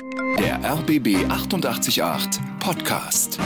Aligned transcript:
Der 0.00 0.64
RBB 0.64 1.26
888 1.28 2.40
Podcast. 2.58 3.38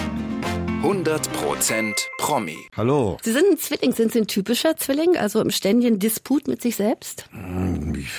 100% 0.83 1.95
Promi. 2.19 2.59
Hallo. 2.77 3.19
Sie 3.23 3.33
sind 3.33 3.45
ein 3.51 3.59
Zwilling. 3.59 3.93
Sind 3.93 4.13
Sie 4.13 4.21
ein 4.21 4.29
typischer 4.29 4.77
Zwilling? 4.77 5.17
Also 5.17 5.41
im 5.41 5.51
ständigen 5.51 5.99
Disput 5.99 6.47
mit 6.47 6.63
sich 6.63 6.77
selbst? 6.77 7.29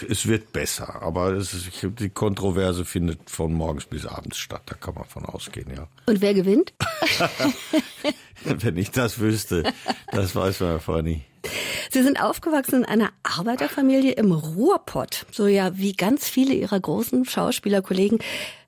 Es 0.09 0.27
wird 0.27 0.51
besser, 0.51 1.01
aber 1.01 1.31
es 1.31 1.53
ist, 1.53 1.69
die 1.81 2.09
Kontroverse 2.09 2.83
findet 2.83 3.29
von 3.29 3.53
morgens 3.53 3.85
bis 3.85 4.05
abends 4.05 4.37
statt. 4.37 4.63
Da 4.65 4.75
kann 4.75 4.95
man 4.95 5.05
von 5.05 5.23
ausgehen, 5.25 5.71
ja. 5.73 5.87
Und 6.05 6.19
wer 6.19 6.33
gewinnt? 6.33 6.73
Wenn 8.43 8.75
ich 8.75 8.91
das 8.91 9.19
wüsste, 9.19 9.63
das 10.11 10.35
weiß 10.35 10.59
man 10.59 10.69
ja 10.71 10.79
vorher 10.79 11.03
nie. 11.03 11.21
Sie 11.91 12.03
sind 12.03 12.21
aufgewachsen 12.21 12.83
in 12.83 12.85
einer 12.85 13.09
Arbeiterfamilie 13.23 14.13
im 14.13 14.31
Ruhrpott. 14.31 15.25
So 15.31 15.47
ja 15.47 15.77
wie 15.77 15.93
ganz 15.93 16.27
viele 16.27 16.53
Ihrer 16.53 16.79
großen 16.79 17.25
Schauspielerkollegen. 17.25 18.19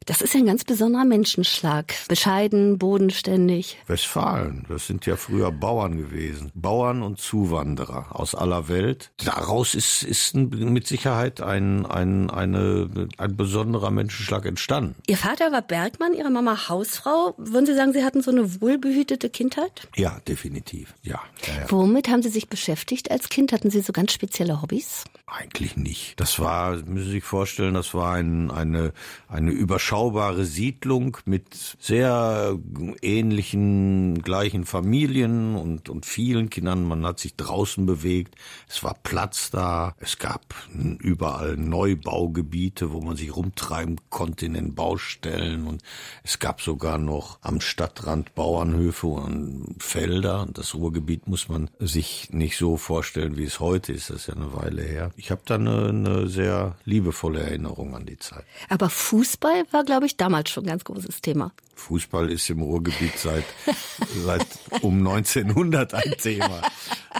Das 0.07 0.21
ist 0.21 0.33
ja 0.33 0.39
ein 0.39 0.45
ganz 0.45 0.63
besonderer 0.63 1.03
Menschenschlag. 1.03 1.93
Bescheiden, 2.07 2.77
bodenständig. 2.77 3.77
Westfalen, 3.87 4.65
das 4.69 4.87
sind 4.87 5.05
ja 5.05 5.17
früher 5.17 5.51
Bauern 5.51 5.97
gewesen. 5.97 6.49
Bauern 6.55 7.03
und 7.03 7.19
Zuwanderer 7.19 8.17
aus 8.17 8.33
aller 8.33 8.69
Welt. 8.69 9.11
Daraus 9.17 9.75
ist, 9.75 10.03
ist 10.03 10.33
mit 10.33 10.87
Sicherheit 10.87 11.41
ein, 11.41 11.85
ein, 11.85 12.29
eine, 12.29 13.09
ein 13.17 13.35
besonderer 13.35 13.91
Menschenschlag 13.91 14.45
entstanden. 14.45 14.95
Ihr 15.07 15.17
Vater 15.17 15.51
war 15.51 15.61
Bergmann, 15.61 16.13
Ihre 16.13 16.31
Mama 16.31 16.69
Hausfrau. 16.69 17.33
Würden 17.37 17.65
Sie 17.65 17.75
sagen, 17.75 17.91
Sie 17.91 18.05
hatten 18.05 18.21
so 18.21 18.31
eine 18.31 18.61
wohlbehütete 18.61 19.29
Kindheit? 19.29 19.89
Ja, 19.97 20.21
definitiv. 20.25 20.95
Ja, 21.03 21.19
ja, 21.45 21.53
ja. 21.53 21.65
Womit 21.69 22.07
haben 22.07 22.23
Sie 22.23 22.29
sich 22.29 22.47
beschäftigt 22.47 23.11
als 23.11 23.27
Kind? 23.27 23.51
Hatten 23.51 23.69
Sie 23.69 23.81
so 23.81 23.91
ganz 23.91 24.13
spezielle 24.13 24.61
Hobbys? 24.61 25.03
Eigentlich 25.25 25.75
nicht. 25.75 26.17
Das 26.17 26.39
war, 26.39 26.77
müssen 26.77 27.07
Sie 27.07 27.11
sich 27.11 27.25
vorstellen, 27.25 27.73
das 27.73 27.93
war 27.93 28.13
ein, 28.13 28.49
eine, 28.51 28.93
eine 29.27 29.51
überschaubare 29.97 30.45
Siedlung 30.45 31.17
mit 31.25 31.75
sehr 31.79 32.57
ähnlichen, 33.01 34.21
gleichen 34.21 34.65
Familien 34.65 35.55
und, 35.55 35.89
und 35.89 36.05
vielen 36.05 36.49
Kindern. 36.51 36.83
Man 36.83 37.05
hat 37.05 37.19
sich 37.19 37.35
draußen 37.35 37.85
bewegt. 37.85 38.35
Es 38.69 38.83
war 38.83 38.95
Platz 39.01 39.49
da. 39.49 39.95
Es 39.99 40.19
gab 40.19 40.53
überall 40.99 41.57
Neubaugebiete, 41.57 42.91
wo 42.91 43.01
man 43.01 43.17
sich 43.17 43.35
rumtreiben 43.35 43.99
konnte 44.09 44.45
in 44.45 44.53
den 44.53 44.75
Baustellen. 44.75 45.65
Und 45.65 45.81
es 46.23 46.37
gab 46.37 46.61
sogar 46.61 46.99
noch 46.99 47.39
am 47.41 47.59
Stadtrand 47.59 48.35
Bauernhöfe 48.35 49.07
und 49.07 49.77
Felder. 49.79 50.43
Und 50.43 50.59
das 50.59 50.75
Ruhrgebiet 50.75 51.27
muss 51.27 51.49
man 51.49 51.71
sich 51.79 52.29
nicht 52.31 52.57
so 52.57 52.77
vorstellen, 52.77 53.35
wie 53.37 53.45
es 53.45 53.59
heute 53.59 53.93
ist. 53.93 54.11
Das 54.11 54.17
ist 54.17 54.27
ja 54.27 54.35
eine 54.35 54.53
Weile 54.53 54.83
her. 54.83 55.11
Ich 55.15 55.31
habe 55.31 55.41
da 55.45 55.55
eine, 55.55 55.89
eine 55.89 56.27
sehr 56.27 56.75
liebevolle 56.85 57.39
Erinnerung 57.39 57.95
an 57.95 58.05
die 58.05 58.19
Zeit. 58.19 58.45
Aber 58.69 58.89
Fußball 58.89 59.65
war, 59.71 59.86
glaube 59.87 60.05
ich, 60.05 60.17
damals 60.17 60.51
schon 60.51 60.65
ein 60.65 60.67
ganz 60.67 60.83
großes 60.83 61.21
Thema. 61.21 61.51
Fußball 61.73 62.29
ist 62.29 62.47
im 62.51 62.61
Ruhrgebiet 62.61 63.17
seit, 63.17 63.45
seit 64.23 64.45
um 64.81 64.99
1900 64.99 65.95
ein 65.95 66.13
Thema. 66.21 66.61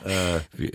Äh, 0.06 0.70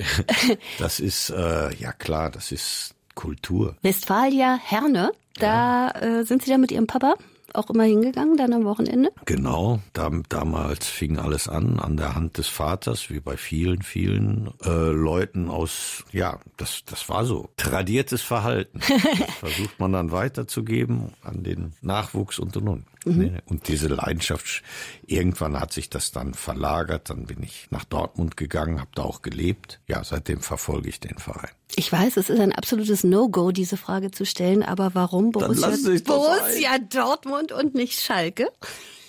das 0.78 0.98
ist, 0.98 1.30
äh, 1.30 1.72
ja 1.76 1.92
klar, 1.92 2.30
das 2.30 2.50
ist 2.50 2.96
Kultur. 3.14 3.76
Westfalia 3.82 4.58
Herne, 4.60 5.12
da 5.36 5.92
ja. 5.94 6.20
äh, 6.20 6.24
sind 6.24 6.42
Sie 6.42 6.50
da 6.50 6.58
mit 6.58 6.72
Ihrem 6.72 6.88
Papa? 6.88 7.14
Auch 7.54 7.70
immer 7.70 7.84
hingegangen, 7.84 8.36
dann 8.36 8.52
am 8.52 8.64
Wochenende? 8.64 9.10
Genau, 9.24 9.80
da, 9.92 10.10
damals 10.28 10.86
fing 10.86 11.18
alles 11.18 11.48
an, 11.48 11.78
an 11.78 11.96
der 11.96 12.14
Hand 12.14 12.38
des 12.38 12.48
Vaters, 12.48 13.10
wie 13.10 13.20
bei 13.20 13.36
vielen, 13.36 13.82
vielen 13.82 14.50
äh, 14.64 14.90
Leuten 14.90 15.48
aus, 15.48 16.04
ja, 16.12 16.40
das, 16.56 16.84
das 16.86 17.08
war 17.08 17.24
so, 17.24 17.50
tradiertes 17.56 18.22
Verhalten. 18.22 18.80
Versucht 19.40 19.78
man 19.78 19.92
dann 19.92 20.12
weiterzugeben 20.12 21.12
an 21.22 21.42
den 21.42 21.74
Nachwuchs 21.80 22.38
und 22.38 22.56
und 22.56 22.68
und. 22.68 22.91
Mhm. 23.04 23.38
Und 23.46 23.68
diese 23.68 23.88
Leidenschaft, 23.88 24.62
irgendwann 25.06 25.58
hat 25.58 25.72
sich 25.72 25.90
das 25.90 26.12
dann 26.12 26.34
verlagert, 26.34 27.10
dann 27.10 27.26
bin 27.26 27.42
ich 27.42 27.66
nach 27.70 27.84
Dortmund 27.84 28.36
gegangen, 28.36 28.80
habe 28.80 28.90
da 28.94 29.02
auch 29.02 29.22
gelebt. 29.22 29.80
Ja, 29.88 30.04
seitdem 30.04 30.40
verfolge 30.40 30.88
ich 30.88 31.00
den 31.00 31.18
Verein. 31.18 31.50
Ich 31.74 31.90
weiß, 31.90 32.16
es 32.16 32.30
ist 32.30 32.40
ein 32.40 32.52
absolutes 32.52 33.02
No-Go, 33.02 33.50
diese 33.50 33.76
Frage 33.76 34.10
zu 34.10 34.26
stellen, 34.26 34.62
aber 34.62 34.94
warum 34.94 35.32
Borussia, 35.32 35.70
Borussia 36.04 36.78
Dortmund 36.78 37.52
und 37.52 37.74
nicht 37.74 38.00
Schalke? 38.00 38.48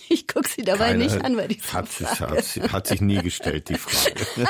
Ich 0.09 0.27
gucke 0.27 0.47
sie 0.47 0.61
dabei 0.61 0.89
Keine, 0.89 1.05
nicht 1.05 1.25
an, 1.25 1.37
weil 1.37 1.51
ich 1.51 1.73
hat, 1.73 1.89
sich, 1.89 2.07
hat, 2.07 2.71
hat 2.71 2.87
sich 2.87 3.01
nie 3.01 3.19
gestellt, 3.23 3.69
die 3.69 3.73
Frage. 3.79 4.47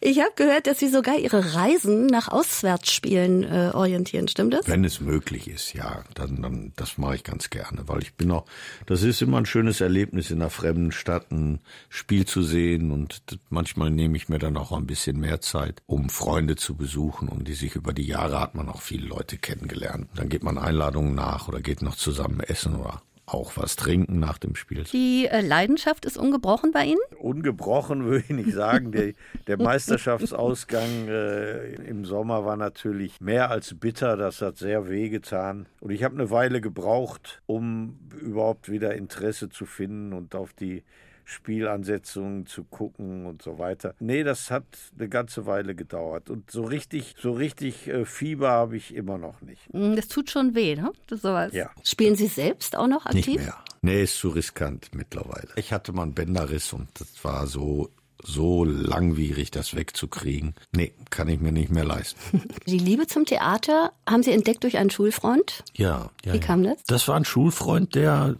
Ich 0.00 0.20
habe 0.20 0.32
gehört, 0.36 0.66
dass 0.66 0.78
Sie 0.78 0.88
sogar 0.88 1.18
Ihre 1.18 1.54
Reisen 1.54 2.06
nach 2.06 2.28
Auswärtsspielen 2.28 3.44
äh, 3.44 3.70
orientieren. 3.74 4.28
Stimmt 4.28 4.54
das? 4.54 4.68
Wenn 4.68 4.84
es 4.84 5.00
möglich 5.00 5.48
ist, 5.48 5.72
ja, 5.74 6.04
dann, 6.14 6.42
dann 6.42 6.72
das 6.76 6.98
mache 6.98 7.16
ich 7.16 7.24
ganz 7.24 7.50
gerne, 7.50 7.82
weil 7.86 8.02
ich 8.02 8.14
bin 8.14 8.30
auch. 8.30 8.44
Das 8.86 9.02
ist 9.02 9.22
immer 9.22 9.38
ein 9.38 9.46
schönes 9.46 9.80
Erlebnis 9.80 10.30
in 10.30 10.40
einer 10.40 10.50
fremden 10.50 10.92
Stadt 10.92 11.30
ein 11.30 11.60
Spiel 11.88 12.26
zu 12.26 12.42
sehen 12.42 12.92
und 12.92 13.22
manchmal 13.50 13.90
nehme 13.90 14.16
ich 14.16 14.28
mir 14.28 14.38
dann 14.38 14.56
auch 14.56 14.72
ein 14.72 14.86
bisschen 14.86 15.18
mehr 15.18 15.40
Zeit, 15.40 15.82
um 15.86 16.10
Freunde 16.10 16.56
zu 16.56 16.76
besuchen 16.76 17.28
und 17.28 17.48
die 17.48 17.54
sich 17.54 17.74
über 17.74 17.92
die 17.92 18.06
Jahre 18.06 18.40
hat 18.40 18.54
man 18.54 18.68
auch 18.68 18.80
viele 18.80 19.06
Leute 19.06 19.38
kennengelernt. 19.38 20.08
Dann 20.14 20.28
geht 20.28 20.42
man 20.42 20.58
Einladungen 20.58 21.14
nach 21.14 21.48
oder 21.48 21.60
geht 21.60 21.82
noch 21.82 21.96
zusammen 21.96 22.40
essen 22.40 22.76
oder 22.76 23.02
auch 23.28 23.56
was 23.56 23.76
trinken 23.76 24.18
nach 24.18 24.38
dem 24.38 24.54
Spiel. 24.54 24.84
Die 24.84 25.26
äh, 25.26 25.40
Leidenschaft 25.40 26.04
ist 26.04 26.16
ungebrochen 26.16 26.72
bei 26.72 26.86
Ihnen? 26.86 27.00
Ungebrochen 27.18 28.04
würde 28.04 28.24
ich 28.24 28.30
nicht 28.30 28.52
sagen. 28.52 28.92
Der, 28.92 29.12
der 29.46 29.58
Meisterschaftsausgang 29.58 31.08
äh, 31.08 31.74
im 31.74 32.04
Sommer 32.04 32.44
war 32.44 32.56
natürlich 32.56 33.20
mehr 33.20 33.50
als 33.50 33.74
bitter. 33.78 34.16
Das 34.16 34.40
hat 34.42 34.56
sehr 34.56 34.88
wehgetan. 34.88 35.66
Und 35.80 35.90
ich 35.90 36.04
habe 36.04 36.14
eine 36.14 36.30
Weile 36.30 36.60
gebraucht, 36.60 37.42
um 37.46 37.98
überhaupt 38.20 38.70
wieder 38.70 38.94
Interesse 38.94 39.48
zu 39.48 39.66
finden 39.66 40.12
und 40.12 40.34
auf 40.34 40.52
die 40.52 40.82
Spielansetzungen 41.28 42.46
zu 42.46 42.64
gucken 42.64 43.26
und 43.26 43.42
so 43.42 43.58
weiter. 43.58 43.94
Nee, 44.00 44.24
das 44.24 44.50
hat 44.50 44.64
eine 44.98 45.10
ganze 45.10 45.44
Weile 45.44 45.74
gedauert. 45.74 46.30
Und 46.30 46.50
so 46.50 46.62
richtig, 46.62 47.16
so 47.20 47.32
richtig 47.32 47.86
äh, 47.86 48.06
Fieber 48.06 48.48
habe 48.48 48.78
ich 48.78 48.94
immer 48.94 49.18
noch 49.18 49.42
nicht. 49.42 49.68
Hm, 49.72 49.94
das 49.94 50.08
tut 50.08 50.30
schon 50.30 50.54
weh, 50.54 50.74
ne? 50.74 50.90
Das 51.06 51.20
sowas. 51.20 51.52
Ja. 51.52 51.70
Spielen 51.84 52.16
Sie 52.16 52.28
selbst 52.28 52.76
auch 52.76 52.86
noch 52.86 53.04
aktiv? 53.04 53.26
Nicht 53.26 53.38
mehr. 53.40 53.58
Nee, 53.82 54.02
ist 54.02 54.18
zu 54.18 54.30
riskant 54.30 54.94
mittlerweile. 54.94 55.48
Ich 55.56 55.72
hatte 55.72 55.92
mal 55.92 56.04
einen 56.04 56.14
Bänderriss 56.14 56.72
und 56.72 56.88
das 56.98 57.22
war 57.22 57.46
so 57.46 57.90
so 58.24 58.64
langwierig, 58.64 59.50
das 59.50 59.76
wegzukriegen. 59.76 60.54
Nee, 60.72 60.92
kann 61.10 61.28
ich 61.28 61.40
mir 61.40 61.52
nicht 61.52 61.70
mehr 61.70 61.84
leisten. 61.84 62.42
Die 62.66 62.78
Liebe 62.78 63.06
zum 63.06 63.24
Theater 63.24 63.92
haben 64.08 64.22
Sie 64.22 64.32
entdeckt 64.32 64.64
durch 64.64 64.76
einen 64.76 64.90
Schulfreund? 64.90 65.64
Ja. 65.74 66.10
ja 66.24 66.32
Wie 66.32 66.38
ja. 66.38 66.42
kam 66.42 66.64
das? 66.64 66.82
Das 66.86 67.06
war 67.08 67.16
ein 67.16 67.24
Schulfreund, 67.24 67.94
der 67.94 68.36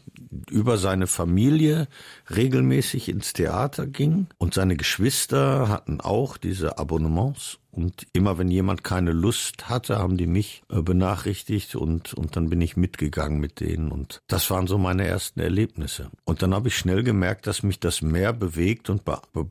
über 0.50 0.78
seine 0.78 1.06
Familie 1.06 1.88
regelmäßig 2.34 3.08
ins 3.08 3.32
Theater 3.32 3.86
ging 3.86 4.26
und 4.38 4.54
seine 4.54 4.76
Geschwister 4.76 5.68
hatten 5.68 6.00
auch 6.00 6.36
diese 6.36 6.78
Abonnements 6.78 7.58
und 7.78 8.08
immer 8.12 8.38
wenn 8.38 8.50
jemand 8.50 8.82
keine 8.82 9.12
Lust 9.12 9.68
hatte, 9.68 9.98
haben 9.98 10.16
die 10.16 10.26
mich 10.26 10.62
äh, 10.68 10.82
benachrichtigt 10.82 11.76
und, 11.76 12.12
und 12.12 12.34
dann 12.34 12.50
bin 12.50 12.60
ich 12.60 12.76
mitgegangen 12.76 13.38
mit 13.38 13.60
denen. 13.60 13.92
Und 13.92 14.20
das 14.26 14.50
waren 14.50 14.66
so 14.66 14.78
meine 14.78 15.06
ersten 15.06 15.38
Erlebnisse. 15.38 16.10
Und 16.24 16.42
dann 16.42 16.54
habe 16.54 16.68
ich 16.68 16.76
schnell 16.76 17.04
gemerkt, 17.04 17.46
dass 17.46 17.62
mich 17.62 17.78
das 17.78 18.02
mehr 18.02 18.32
bewegt 18.32 18.90
und 18.90 19.02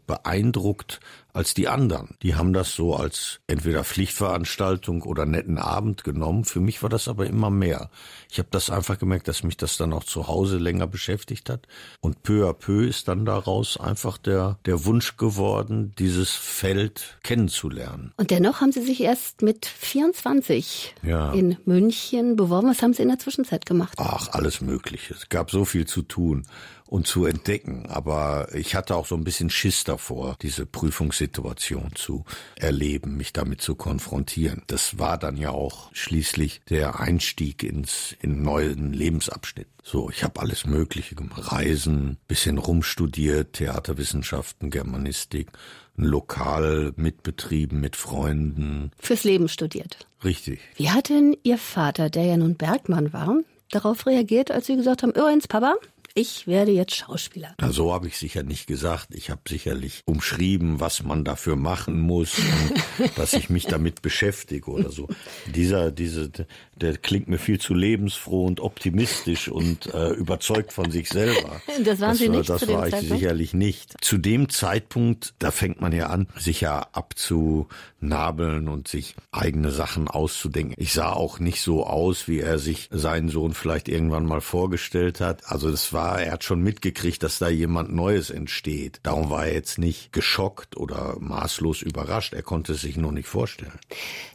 beeindruckt 0.06 1.00
als 1.38 1.54
die 1.54 1.68
anderen. 1.68 2.10
Die 2.24 2.34
haben 2.34 2.52
das 2.52 2.74
so 2.74 2.96
als 2.96 3.42
entweder 3.46 3.84
Pflichtveranstaltung 3.84 5.04
oder 5.04 5.28
netten 5.28 5.60
Abend 5.60 6.04
genommen. 6.04 6.46
Für 6.46 6.60
mich 6.60 6.82
war 6.82 6.90
das 6.90 7.08
aber 7.08 7.28
immer 7.28 7.52
mehr. 7.52 7.92
Ich 8.32 8.40
habe 8.40 8.50
das 8.50 8.72
einfach 8.72 8.98
gemerkt, 8.98 9.28
dass 9.28 9.44
mich 9.44 9.56
das 9.56 9.78
dann 9.78 9.94
auch 9.94 10.04
zu 10.04 10.28
Hause 10.28 10.58
länger 10.58 10.88
beschäftigt 10.88 11.52
hat. 11.52 11.68
Und 12.02 12.24
peu 12.24 12.50
à 12.50 12.54
peu 12.54 12.88
ist 12.88 13.08
dann 13.08 13.24
daraus 13.24 13.80
einfach 13.80 14.18
der, 14.18 14.58
der 14.66 14.86
Wunsch 14.86 15.16
geworden, 15.18 15.94
dieses 16.00 16.32
Feld 16.32 17.20
kennenzulernen. 17.22 18.14
Und 18.18 18.32
dennoch 18.32 18.60
haben 18.60 18.72
Sie 18.72 18.82
sich 18.82 19.02
erst 19.02 19.44
mit 19.44 19.68
24 19.68 20.96
ja. 21.04 21.34
in 21.34 21.58
München 21.66 22.36
beworben. 22.36 22.68
Was 22.68 22.82
haben 22.82 22.94
Sie 22.94 23.04
in 23.04 23.10
der 23.10 23.20
Zwischenzeit 23.20 23.68
gemacht? 23.68 23.94
Ach, 23.98 24.30
alles 24.30 24.62
Mögliche. 24.62 25.14
Es 25.14 25.30
gab 25.30 25.52
so 25.52 25.66
viel 25.66 25.86
zu 25.86 26.02
tun 26.02 26.48
und 26.88 27.08
zu 27.08 27.26
entdecken. 27.26 27.86
Aber 27.88 28.50
ich 28.54 28.76
hatte 28.76 28.96
auch 28.96 29.06
so 29.06 29.16
ein 29.16 29.24
bisschen 29.24 29.50
Schiss 29.50 29.84
davor, 29.84 30.38
diese 30.42 30.66
Prüfungssituation 30.66 31.92
zu 31.96 32.26
erleben, 32.56 33.18
mich 33.18 33.34
damit 33.34 33.62
zu 33.62 33.76
konfrontieren. 33.76 34.64
Das 34.68 34.98
war 34.98 35.18
dann 35.18 35.38
ja 35.38 35.52
auch 35.52 35.90
schließlich 35.94 36.62
der 36.70 37.00
Einstieg 37.00 37.64
ins 37.64 38.16
in 38.22 38.42
neuen 38.42 38.94
Lebensabschnitt. 38.94 39.68
So, 39.84 40.10
ich 40.10 40.24
habe 40.24 40.40
alles 40.42 40.66
Mögliche 40.66 41.16
gemacht. 41.16 41.52
Reisen, 41.52 42.18
bisschen 42.28 42.58
rumstudiert, 42.58 43.54
Theaterwissenschaften, 43.54 44.70
Germanistik, 44.70 45.50
ein 45.98 46.04
Lokal 46.04 46.94
mitbetrieben 46.96 47.80
mit 47.80 47.96
Freunden. 47.96 48.92
Fürs 49.00 49.24
Leben 49.24 49.48
studiert. 49.48 50.08
Richtig. 50.24 50.60
Wie 50.76 50.92
hat 50.92 51.10
denn 51.10 51.36
Ihr 51.44 51.58
Vater, 51.58 52.10
der 52.10 52.26
ja 52.26 52.38
nun 52.38 52.56
Bergmann 52.56 53.14
war, 53.14 53.38
darauf 53.72 54.06
reagiert, 54.06 54.52
als 54.52 54.68
Sie 54.68 54.76
gesagt 54.76 55.04
haben, 55.04 55.12
übrigens, 55.12 55.48
Papa, 55.48 55.76
ich 56.18 56.48
werde 56.48 56.72
jetzt 56.72 56.96
Schauspieler. 56.96 57.54
Na, 57.62 57.72
so 57.72 57.94
habe 57.94 58.08
ich 58.08 58.18
sicher 58.18 58.42
nicht 58.42 58.66
gesagt. 58.66 59.10
Ich 59.14 59.30
habe 59.30 59.42
sicherlich 59.48 60.02
umschrieben, 60.06 60.80
was 60.80 61.04
man 61.04 61.24
dafür 61.24 61.56
machen 61.56 62.00
muss, 62.00 62.42
dass 63.16 63.34
ich 63.34 63.52
mich 63.52 63.68
damit 63.68 64.02
beschäftige 64.02 64.72
oder 64.72 64.90
so. 64.90 65.08
Dieser, 65.54 65.92
diese, 65.92 66.32
der 66.76 66.98
klingt 66.98 67.28
mir 67.28 67.38
viel 67.38 67.60
zu 67.60 67.76
lebensfroh 67.76 68.46
und 68.46 68.60
optimistisch 68.62 69.48
und 69.48 69.94
äh, 69.94 70.10
überzeugt 70.10 70.74
von 70.74 70.90
sich 70.90 71.10
selber. 71.10 71.62
Das 71.84 72.00
waren 72.00 72.10
das, 72.10 72.18
Sie 72.18 72.30
nicht 72.30 72.50
Das 72.50 72.62
zu 72.62 72.66
dem 72.66 72.76
war 72.78 72.88
ich 72.88 72.94
Zeitpunkt? 72.94 73.20
sicherlich 73.20 73.54
nicht. 73.54 73.94
Zu 74.04 74.18
dem 74.18 74.50
Zeitpunkt, 74.50 75.36
da 75.38 75.52
fängt 75.52 75.80
man 75.80 75.92
ja 75.92 76.08
an, 76.08 76.28
sich 76.38 76.62
ja 76.62 76.88
abzunabeln 76.92 78.68
und 78.68 78.88
sich 78.88 79.16
eigene 79.32 79.70
Sachen 79.72 80.08
auszudenken. 80.08 80.74
Ich 80.78 80.94
sah 80.94 81.14
auch 81.14 81.40
nicht 81.40 81.62
so 81.62 81.86
aus, 81.86 82.28
wie 82.28 82.40
er 82.40 82.58
sich 82.58 82.90
seinen 82.92 83.30
Sohn 83.30 83.54
vielleicht 83.54 83.88
irgendwann 83.90 84.26
mal 84.26 84.42
vorgestellt 84.42 85.22
hat. 85.22 85.44
Also 85.46 85.70
das 85.70 85.94
war, 85.94 86.07
er 86.16 86.32
hat 86.32 86.44
schon 86.44 86.62
mitgekriegt, 86.62 87.22
dass 87.24 87.40
da 87.40 87.50
jemand 87.50 87.94
Neues 87.94 88.30
entsteht. 88.30 89.00
Darum 89.04 89.30
war 89.30 89.46
er 89.46 89.54
jetzt 89.54 89.78
nicht 89.78 90.14
geschockt 90.14 90.78
oder 90.78 91.18
maßlos 91.20 91.82
überrascht. 91.82 92.34
Er 92.34 92.44
konnte 92.44 92.74
es 92.74 92.82
sich 92.82 92.98
noch 92.98 93.12
nicht 93.12 93.28
vorstellen. 93.28 93.80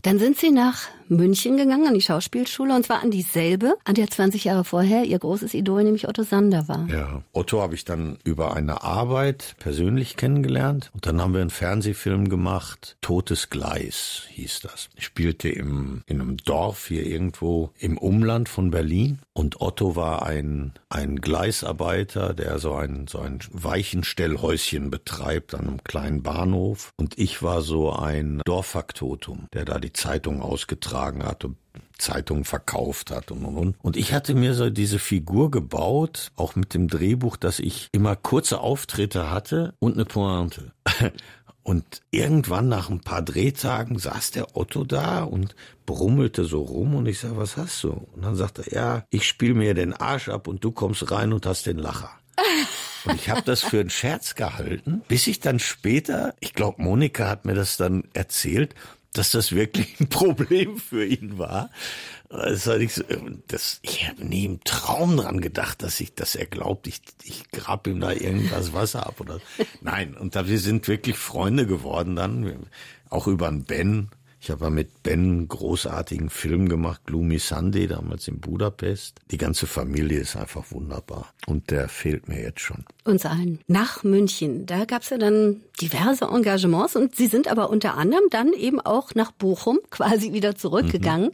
Dann 0.02 0.18
sind 0.18 0.38
Sie 0.38 0.50
nach 0.50 0.88
München 1.08 1.56
gegangen, 1.56 1.86
an 1.86 1.94
die 1.94 2.00
Schauspielschule, 2.00 2.74
und 2.74 2.86
zwar 2.86 3.02
an 3.02 3.10
dieselbe, 3.10 3.76
an 3.84 3.94
der 3.94 4.08
20 4.08 4.44
Jahre 4.44 4.64
vorher 4.64 5.04
Ihr 5.04 5.18
großes 5.18 5.54
Idol, 5.54 5.84
nämlich 5.84 6.08
Otto 6.08 6.22
Sander 6.22 6.68
war. 6.68 6.88
Ja. 6.88 7.22
Otto 7.32 7.60
habe 7.60 7.74
ich 7.74 7.84
dann 7.84 8.18
über 8.24 8.54
eine 8.54 8.82
Arbeit 8.82 9.56
persönlich 9.58 10.16
kennengelernt. 10.16 10.90
Und 10.94 11.06
dann 11.06 11.20
haben 11.20 11.34
wir 11.34 11.40
einen 11.40 11.50
Fernsehfilm 11.50 12.28
gemacht. 12.28 12.96
Totes 13.00 13.50
Gleis 13.50 14.22
hieß 14.30 14.60
das. 14.60 14.88
Ich 14.96 15.04
spielte 15.04 15.48
im, 15.48 16.02
in 16.06 16.20
einem 16.20 16.36
Dorf 16.38 16.86
hier 16.88 17.06
irgendwo 17.06 17.70
im 17.78 17.98
Umland 17.98 18.48
von 18.48 18.70
Berlin. 18.70 19.18
Und 19.34 19.60
Otto 19.60 19.96
war 19.96 20.26
ein, 20.26 20.74
ein 20.90 21.16
Gleisarbeiter, 21.16 22.34
der 22.34 22.58
so 22.58 22.74
ein, 22.74 23.06
so 23.08 23.18
ein 23.20 23.38
Weichenstellhäuschen 23.50 24.90
betreibt 24.90 25.54
an 25.54 25.68
einem 25.68 25.84
kleinen 25.84 26.22
Bahnhof. 26.22 26.92
Und 26.98 27.18
ich 27.18 27.42
war 27.42 27.62
so 27.62 27.92
ein 27.92 28.42
Dorffaktotum, 28.44 29.46
der 29.54 29.64
da 29.64 29.78
die 29.78 29.92
Zeitung 29.92 30.42
ausgetragen 30.42 31.24
hat 31.24 31.44
und 31.44 31.56
Zeitungen 31.98 32.44
verkauft 32.44 33.10
hat 33.10 33.30
und 33.30 33.44
und 33.44 33.56
und. 33.56 33.76
Und 33.80 33.96
ich 33.96 34.12
hatte 34.12 34.34
mir 34.34 34.54
so 34.54 34.68
diese 34.70 34.98
Figur 34.98 35.50
gebaut, 35.50 36.32
auch 36.36 36.56
mit 36.56 36.74
dem 36.74 36.88
Drehbuch, 36.88 37.36
dass 37.36 37.58
ich 37.58 37.88
immer 37.92 38.16
kurze 38.16 38.60
Auftritte 38.60 39.30
hatte 39.30 39.74
und 39.78 39.94
eine 39.94 40.04
Pointe. 40.04 40.72
Und 41.62 42.02
irgendwann 42.10 42.68
nach 42.68 42.90
ein 42.90 43.00
paar 43.00 43.22
Drehtagen 43.22 43.98
saß 43.98 44.32
der 44.32 44.56
Otto 44.56 44.84
da 44.84 45.22
und 45.22 45.54
brummelte 45.86 46.44
so 46.44 46.62
rum 46.62 46.94
und 46.96 47.06
ich 47.06 47.20
sag, 47.20 47.36
was 47.36 47.56
hast 47.56 47.84
du? 47.84 47.90
Und 48.14 48.24
dann 48.24 48.34
sagte 48.34 48.62
er, 48.66 48.72
ja, 48.72 49.04
ich 49.10 49.26
spiel 49.26 49.54
mir 49.54 49.74
den 49.74 49.92
Arsch 49.92 50.28
ab 50.28 50.48
und 50.48 50.64
du 50.64 50.72
kommst 50.72 51.10
rein 51.10 51.32
und 51.32 51.46
hast 51.46 51.66
den 51.66 51.78
Lacher. 51.78 52.10
Und 53.04 53.16
ich 53.16 53.30
habe 53.30 53.42
das 53.42 53.62
für 53.62 53.80
einen 53.80 53.90
Scherz 53.90 54.36
gehalten, 54.36 55.02
bis 55.08 55.26
ich 55.26 55.40
dann 55.40 55.58
später, 55.58 56.34
ich 56.38 56.54
glaube, 56.54 56.80
Monika 56.80 57.28
hat 57.28 57.44
mir 57.44 57.54
das 57.54 57.76
dann 57.76 58.04
erzählt, 58.14 58.76
dass 59.12 59.30
das 59.30 59.52
wirklich 59.52 60.00
ein 60.00 60.08
Problem 60.08 60.78
für 60.78 61.04
ihn 61.04 61.38
war. 61.38 61.70
Das 62.28 62.66
war 62.66 62.78
nicht 62.78 62.94
so, 62.94 63.04
das, 63.46 63.78
ich 63.82 64.08
habe 64.08 64.24
nie 64.24 64.46
im 64.46 64.64
Traum 64.64 65.18
dran 65.18 65.40
gedacht, 65.40 65.82
dass 65.82 66.00
ich, 66.00 66.14
dass 66.14 66.34
er 66.34 66.46
glaubt, 66.46 66.86
ich, 66.86 67.02
ich 67.24 67.50
grab 67.50 67.86
ihm 67.86 68.00
da 68.00 68.12
irgendwas 68.12 68.72
Wasser 68.72 69.06
ab 69.06 69.20
oder. 69.20 69.38
Nein, 69.82 70.16
und 70.16 70.34
da 70.34 70.48
wir 70.48 70.58
sind 70.58 70.88
wirklich 70.88 71.16
Freunde 71.16 71.66
geworden 71.66 72.16
dann, 72.16 72.66
auch 73.10 73.26
über 73.26 73.48
einen 73.48 73.64
Ben. 73.64 74.08
Ich 74.42 74.50
habe 74.50 74.70
mit 74.70 75.04
Ben 75.04 75.20
einen 75.20 75.46
großartigen 75.46 76.28
Film 76.28 76.68
gemacht, 76.68 77.02
Gloomy 77.06 77.38
Sunday, 77.38 77.86
damals 77.86 78.26
in 78.26 78.40
Budapest. 78.40 79.20
Die 79.30 79.38
ganze 79.38 79.68
Familie 79.68 80.18
ist 80.18 80.34
einfach 80.34 80.72
wunderbar. 80.72 81.32
Und 81.46 81.70
der 81.70 81.88
fehlt 81.88 82.26
mir 82.26 82.42
jetzt 82.42 82.58
schon. 82.58 82.84
Uns 83.04 83.24
allen. 83.24 83.60
Nach 83.68 84.02
München. 84.02 84.66
Da 84.66 84.84
gab 84.84 85.02
es 85.02 85.10
ja 85.10 85.18
dann 85.18 85.60
diverse 85.80 86.24
Engagements 86.24 86.96
und 86.96 87.14
Sie 87.14 87.28
sind 87.28 87.46
aber 87.46 87.70
unter 87.70 87.96
anderem 87.96 88.24
dann 88.30 88.52
eben 88.52 88.80
auch 88.80 89.14
nach 89.14 89.30
Bochum 89.30 89.78
quasi 89.90 90.32
wieder 90.32 90.56
zurückgegangen 90.56 91.28
mhm. 91.28 91.32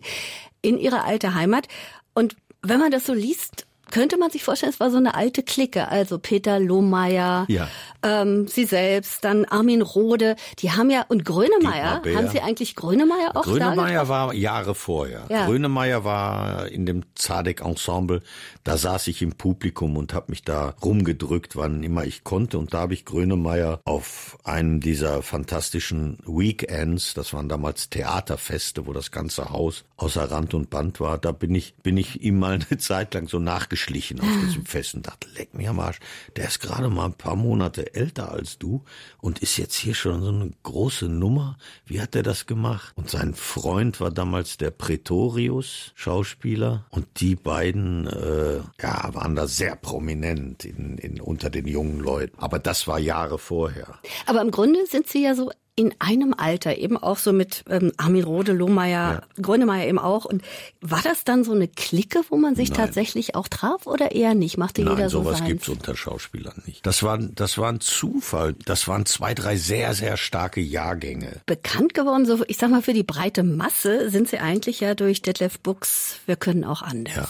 in 0.61 0.79
Ihre 0.79 1.05
alte 1.05 1.33
Heimat. 1.33 1.67
Und 2.13 2.37
wenn 2.61 2.79
man 2.79 2.91
das 2.91 3.07
so 3.07 3.15
liest, 3.15 3.67
könnte 3.91 4.19
man 4.19 4.31
sich 4.31 4.45
vorstellen, 4.45 4.73
es 4.73 4.81
war 4.81 4.91
so 4.91 4.97
eine 4.97 5.15
alte 5.15 5.43
Clique. 5.43 5.89
Also 5.89 6.19
Peter 6.19 6.59
Lohmeier, 6.61 7.47
ja. 7.49 7.69
ähm, 8.03 8.47
Sie 8.49 8.65
selbst, 8.65 9.25
dann 9.25 9.45
Armin 9.45 9.83
Rohde. 9.83 10.37
Die 10.59 10.73
haben 10.73 10.91
ja, 10.91 11.05
und 11.09 11.25
Grönemeyer, 11.25 12.03
haben 12.05 12.29
Sie 12.29 12.41
eigentlich 12.41 12.77
Grönemeyer 12.77 13.37
auch 13.37 13.43
Grönemeyer 13.43 14.09
war 14.09 14.35
Jahre 14.35 14.75
vorher. 14.75 15.25
Ja. 15.29 15.47
Grönemeyer 15.47 16.05
war 16.05 16.69
in 16.69 16.87
dem 16.87 17.03
Zadek-Ensemble. 17.15 18.23
Da 18.65 18.77
saß 18.77 19.09
ich 19.09 19.23
im 19.23 19.33
Publikum 19.33 19.97
und 19.97 20.15
habe 20.15 20.27
mich 20.31 20.43
da 20.43 20.75
rumgedrückt, 20.83 21.57
wann 21.57 21.83
immer 21.83 22.05
ich 22.05 22.25
konnte. 22.25 22.59
Und 22.59 22.75
da 22.75 22.81
habe 22.81 22.95
ich 22.95 23.05
Grönemeyer 23.05 23.81
auf 23.85 24.39
einem 24.45 24.81
dieser 24.81 25.23
fantastischen 25.23 26.19
Weekends, 26.27 27.15
das 27.15 27.33
waren 27.33 27.49
damals 27.49 27.91
Theaterfeste, 27.91 28.87
wo 28.87 28.93
das 28.93 29.11
ganze 29.11 29.51
Haus 29.51 29.85
außer 29.97 30.31
Rand 30.31 30.55
und 30.55 30.71
Band 30.71 31.01
war, 31.01 31.19
da 31.19 31.33
bin 31.33 31.55
ich, 31.55 31.75
bin 31.83 31.97
ich 31.97 32.23
ihm 32.23 32.39
mal 32.39 32.55
eine 32.55 32.79
Zeit 32.79 33.15
lang 33.15 33.29
so 33.29 33.39
nachgeschlichen 33.79 34.21
auf 34.21 34.27
diesem 34.45 34.67
Fest 34.67 34.95
und 34.95 35.07
dachte, 35.07 35.29
leck 35.35 35.55
mir 35.55 35.71
am 35.71 35.81
Arsch, 35.81 35.99
der 36.37 36.49
ist 36.49 36.61
gerade 36.61 36.89
mal 36.89 37.07
ein 37.07 37.15
paar 37.15 37.37
Monate 37.37 37.95
älter 37.95 38.33
als 38.33 38.59
du 38.59 38.83
und 39.21 39.41
ist 39.41 39.57
jetzt 39.57 39.77
hier 39.77 39.95
schon 39.95 40.23
so 40.23 40.29
eine 40.29 40.51
große 40.63 41.07
Nummer. 41.07 41.57
Wie 41.87 42.01
hat 42.01 42.15
er 42.15 42.23
das 42.23 42.47
gemacht? 42.47 42.93
Und 42.97 43.11
sein 43.11 43.35
Freund 43.35 44.01
war 44.01 44.11
damals 44.11 44.57
der 44.57 44.71
Pretorius, 44.71 45.93
Schauspieler, 45.95 46.87
und 46.91 47.07
die 47.21 47.37
beiden 47.37 48.07
äh, 48.07 48.59
ja, 48.81 49.15
waren 49.15 49.37
da 49.37 49.47
sehr 49.47 49.77
prominent 49.77 50.65
in, 50.65 50.99
in, 50.99 51.21
unter 51.21 51.51
den 51.51 51.67
jungen 51.67 52.01
Leuten. 52.01 52.39
Aber 52.39 52.59
das 52.59 52.87
war 52.87 52.99
Jahre 52.99 53.39
vorher. 53.39 53.99
Aber 54.27 54.41
im 54.41 54.51
Grunde 54.51 54.87
sind 54.87 55.07
Sie 55.09 55.23
ja 55.23 55.35
so 55.35 55.51
in 55.79 55.95
einem 56.01 56.35
Alter, 56.37 56.77
eben 56.77 56.97
auch 56.97 57.19
so 57.19 57.33
mit 57.33 57.63
ähm, 57.71 57.93
Armin 57.99 58.25
Rohde, 58.25 58.53
Lohmeier, 58.53 59.23
ja. 59.37 59.43
Grönemeyer 59.43 59.87
eben 59.87 60.01
auch. 60.01 60.25
Und 60.25 60.43
war 60.81 61.01
das 61.05 61.23
dann 61.23 61.45
so 61.45 61.53
eine 61.53 61.69
Clique, 61.69 62.21
wo 62.31 62.37
man 62.37 62.57
sich 62.57 62.71
Nein. 62.71 62.79
tatsächlich 62.79 63.37
auch 63.37 63.47
traf 63.47 63.87
oder 63.87 64.11
eher 64.11 64.35
nicht? 64.35 64.59
Machte 64.59 64.83
Nein, 64.83 64.97
jeder 64.97 65.09
so 65.09 65.23
sowas 65.23 65.39
seins? 65.39 65.49
gibt's 65.49 65.69
unter 65.69 65.97
Schauspielern 65.97 66.63
nicht. 66.67 66.85
Das 66.85 67.05
war, 67.05 67.17
das 67.17 67.59
war 67.59 67.71
ein 67.71 67.79
Zufall. 67.79 68.57
Das 68.65 68.89
waren 68.89 69.07
zwei, 69.07 69.35
drei 69.35 69.57
sehr, 69.57 69.95
sehr 69.95 70.17
starke 70.17 70.61
Jahrgänge. 70.61 71.43
Bekannt 71.47 71.95
geworden, 71.95 72.27
so 72.27 72.43
ich 72.49 72.57
sag 72.57 72.71
mal 72.71 72.83
für 72.83 72.93
die 72.93 73.05
breite 73.05 73.45
Masse, 73.45 74.11
sind 74.11 74.29
sie 74.29 74.39
eigentlich 74.39 74.81
ja 74.81 74.97
durch 74.97 75.23
Detlef 75.23 75.61
Books 75.61 76.19
Wir 76.27 76.35
können 76.35 76.65
auch 76.65 76.83
anders. 76.83 77.15
Ja 77.15 77.29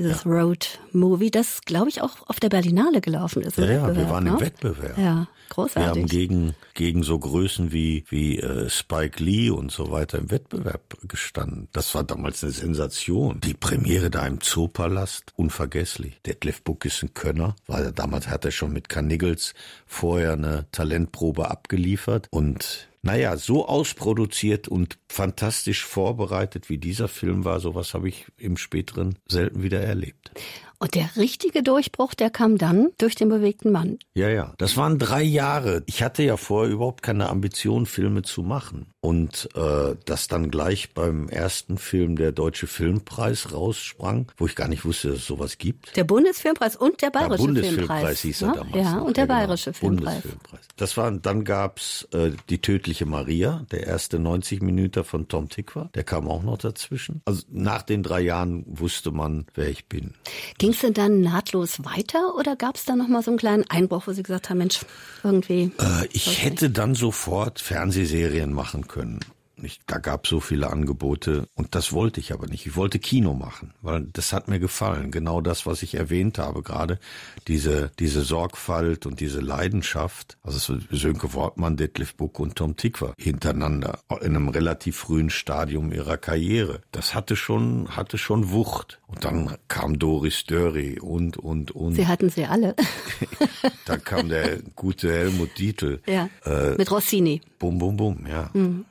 dieses 0.00 0.24
ja. 0.24 0.30
Road-Movie, 0.30 1.30
das, 1.30 1.60
glaube 1.62 1.88
ich, 1.88 2.02
auch 2.02 2.28
auf 2.28 2.40
der 2.40 2.48
Berlinale 2.48 3.00
gelaufen 3.00 3.42
ist. 3.42 3.58
Ja, 3.58 3.66
ja, 3.66 3.94
wir 3.94 4.08
waren 4.08 4.24
ne? 4.24 4.30
im 4.30 4.40
Wettbewerb. 4.40 4.98
Ja, 4.98 5.26
großartig. 5.50 5.94
Wir 5.94 6.00
haben 6.02 6.08
gegen, 6.08 6.54
gegen 6.80 7.02
so 7.02 7.18
Größen 7.18 7.72
wie, 7.72 8.04
wie 8.08 8.38
äh, 8.38 8.70
Spike 8.70 9.22
Lee 9.22 9.50
und 9.50 9.70
so 9.70 9.90
weiter 9.90 10.16
im 10.16 10.30
Wettbewerb 10.30 10.96
gestanden. 11.06 11.68
Das 11.72 11.94
war 11.94 12.04
damals 12.04 12.42
eine 12.42 12.52
Sensation. 12.52 13.38
Die 13.40 13.52
Premiere 13.52 14.08
da 14.08 14.26
im 14.26 14.40
Zoopalast, 14.40 15.34
unvergesslich. 15.36 16.22
Detlef 16.24 16.62
Buck 16.62 16.86
ist 16.86 17.02
ein 17.02 17.12
Könner, 17.12 17.54
weil 17.66 17.92
damals 17.92 18.28
hat 18.28 18.46
er 18.46 18.50
schon 18.50 18.72
mit 18.72 18.88
Carniggles 18.88 19.52
vorher 19.84 20.32
eine 20.32 20.68
Talentprobe 20.72 21.50
abgeliefert 21.50 22.28
und 22.30 22.88
naja, 23.02 23.36
so 23.36 23.66
ausproduziert 23.66 24.66
und 24.66 24.98
fantastisch 25.08 25.84
vorbereitet 25.84 26.70
wie 26.70 26.78
dieser 26.78 27.08
Film 27.08 27.44
war, 27.44 27.60
sowas 27.60 27.92
habe 27.92 28.08
ich 28.08 28.24
im 28.38 28.56
späteren 28.56 29.16
selten 29.28 29.62
wieder 29.62 29.80
erlebt. 29.80 30.30
Und 30.82 30.94
der 30.94 31.10
richtige 31.16 31.62
Durchbruch, 31.62 32.14
der 32.14 32.30
kam 32.30 32.56
dann 32.56 32.88
durch 32.96 33.14
den 33.14 33.28
bewegten 33.28 33.70
Mann. 33.70 33.98
Ja, 34.14 34.30
ja. 34.30 34.54
Das 34.56 34.78
waren 34.78 34.98
drei 34.98 35.22
Jahre. 35.22 35.82
Ich 35.84 36.02
hatte 36.02 36.22
ja 36.22 36.38
vorher 36.38 36.72
überhaupt 36.72 37.02
keine 37.02 37.28
Ambition, 37.28 37.84
Filme 37.84 38.22
zu 38.22 38.42
machen. 38.42 38.86
Und 39.02 39.48
äh, 39.54 39.94
das 40.06 40.28
dann 40.28 40.50
gleich 40.50 40.94
beim 40.94 41.28
ersten 41.28 41.76
Film 41.76 42.16
der 42.16 42.32
Deutsche 42.32 42.66
Filmpreis 42.66 43.52
raussprang, 43.52 44.32
wo 44.38 44.46
ich 44.46 44.56
gar 44.56 44.68
nicht 44.68 44.84
wusste, 44.86 45.08
dass 45.08 45.18
es 45.18 45.26
sowas 45.26 45.58
gibt. 45.58 45.96
Der 45.96 46.04
Bundesfilmpreis 46.04 46.76
und 46.76 47.00
der 47.02 47.10
Bayerische 47.10 47.42
ja, 47.42 47.46
Bundesfilmpreis 47.46 47.88
Filmpreis. 47.88 48.20
hieß 48.20 48.42
er 48.42 48.48
ja? 48.48 48.54
damals. 48.54 48.76
Ja, 48.76 48.96
noch. 48.96 49.04
und 49.04 49.16
der 49.16 49.24
ja, 49.24 49.26
genau. 49.26 49.38
Bayerische 49.38 49.72
Filmpreis. 49.74 50.22
Bundesfilmpreis. 50.22 50.68
Das 50.76 50.96
war, 50.96 51.10
dann 51.10 51.44
gab's 51.44 52.08
äh, 52.12 52.32
Die 52.48 52.58
tödliche 52.58 53.04
Maria, 53.04 53.66
der 53.70 53.86
erste 53.86 54.18
90 54.18 54.62
Minuten 54.62 55.04
von 55.04 55.28
Tom 55.28 55.50
Tikva. 55.50 55.90
Der 55.94 56.04
kam 56.04 56.28
auch 56.28 56.42
noch 56.42 56.58
dazwischen. 56.58 57.20
Also 57.26 57.42
nach 57.50 57.82
den 57.82 58.02
drei 58.02 58.20
Jahren 58.20 58.64
wusste 58.66 59.10
man, 59.10 59.46
wer 59.54 59.68
ich 59.68 59.86
bin. 59.86 60.14
Ging 60.58 60.69
es 60.70 60.80
denn 60.80 60.94
dann 60.94 61.20
nahtlos 61.20 61.84
weiter 61.84 62.34
oder 62.36 62.56
gab 62.56 62.76
es 62.76 62.84
da 62.84 62.96
noch 62.96 63.08
mal 63.08 63.22
so 63.22 63.30
einen 63.30 63.38
kleinen 63.38 63.64
Einbruch, 63.68 64.06
wo 64.06 64.12
Sie 64.12 64.22
gesagt 64.22 64.50
haben, 64.50 64.58
Mensch, 64.58 64.80
irgendwie. 65.22 65.70
Äh, 65.78 66.06
ich 66.12 66.42
hätte 66.42 66.70
dann 66.70 66.94
sofort 66.94 67.60
Fernsehserien 67.60 68.52
machen 68.52 68.88
können. 68.88 69.20
Ich, 69.62 69.80
da 69.86 69.98
gab 69.98 70.26
so 70.26 70.40
viele 70.40 70.70
Angebote 70.70 71.46
und 71.54 71.74
das 71.74 71.92
wollte 71.92 72.20
ich 72.20 72.32
aber 72.32 72.46
nicht. 72.46 72.66
Ich 72.66 72.76
wollte 72.76 72.98
Kino 72.98 73.34
machen, 73.34 73.74
weil 73.82 74.06
das 74.12 74.32
hat 74.32 74.48
mir 74.48 74.58
gefallen. 74.58 75.10
Genau 75.10 75.40
das, 75.40 75.66
was 75.66 75.82
ich 75.82 75.94
erwähnt 75.94 76.38
habe 76.38 76.62
gerade, 76.62 76.98
diese 77.48 77.90
diese 77.98 78.22
Sorgfalt 78.22 79.06
und 79.06 79.20
diese 79.20 79.40
Leidenschaft. 79.40 80.38
Also 80.42 80.78
Sönke 80.90 81.34
Wortmann, 81.34 81.76
Detlef 81.76 82.14
Buck 82.14 82.38
und 82.40 82.56
Tom 82.56 82.76
Tickwer 82.76 83.14
hintereinander 83.18 84.00
in 84.20 84.36
einem 84.36 84.48
relativ 84.48 84.96
frühen 84.96 85.30
Stadium 85.30 85.92
ihrer 85.92 86.16
Karriere. 86.16 86.80
Das 86.92 87.14
hatte 87.14 87.36
schon 87.36 87.96
hatte 87.96 88.18
schon 88.18 88.50
Wucht. 88.50 89.00
Und 89.06 89.24
dann 89.24 89.56
kam 89.68 89.98
Doris 89.98 90.44
Dörri 90.44 91.00
und 91.00 91.36
und 91.36 91.72
und. 91.72 91.94
Sie 91.94 92.06
hatten 92.06 92.30
sie 92.30 92.46
alle. 92.46 92.76
dann 93.86 94.04
kam 94.04 94.28
der 94.28 94.58
gute 94.76 95.10
Helmut 95.10 95.58
Dietl. 95.58 96.00
Ja. 96.06 96.28
Äh, 96.44 96.76
mit 96.76 96.90
Rossini. 96.90 97.40
Bum 97.60 97.78
bum 97.78 97.98
bum, 97.98 98.26
ja. 98.26 98.48
Mhm. 98.54 98.86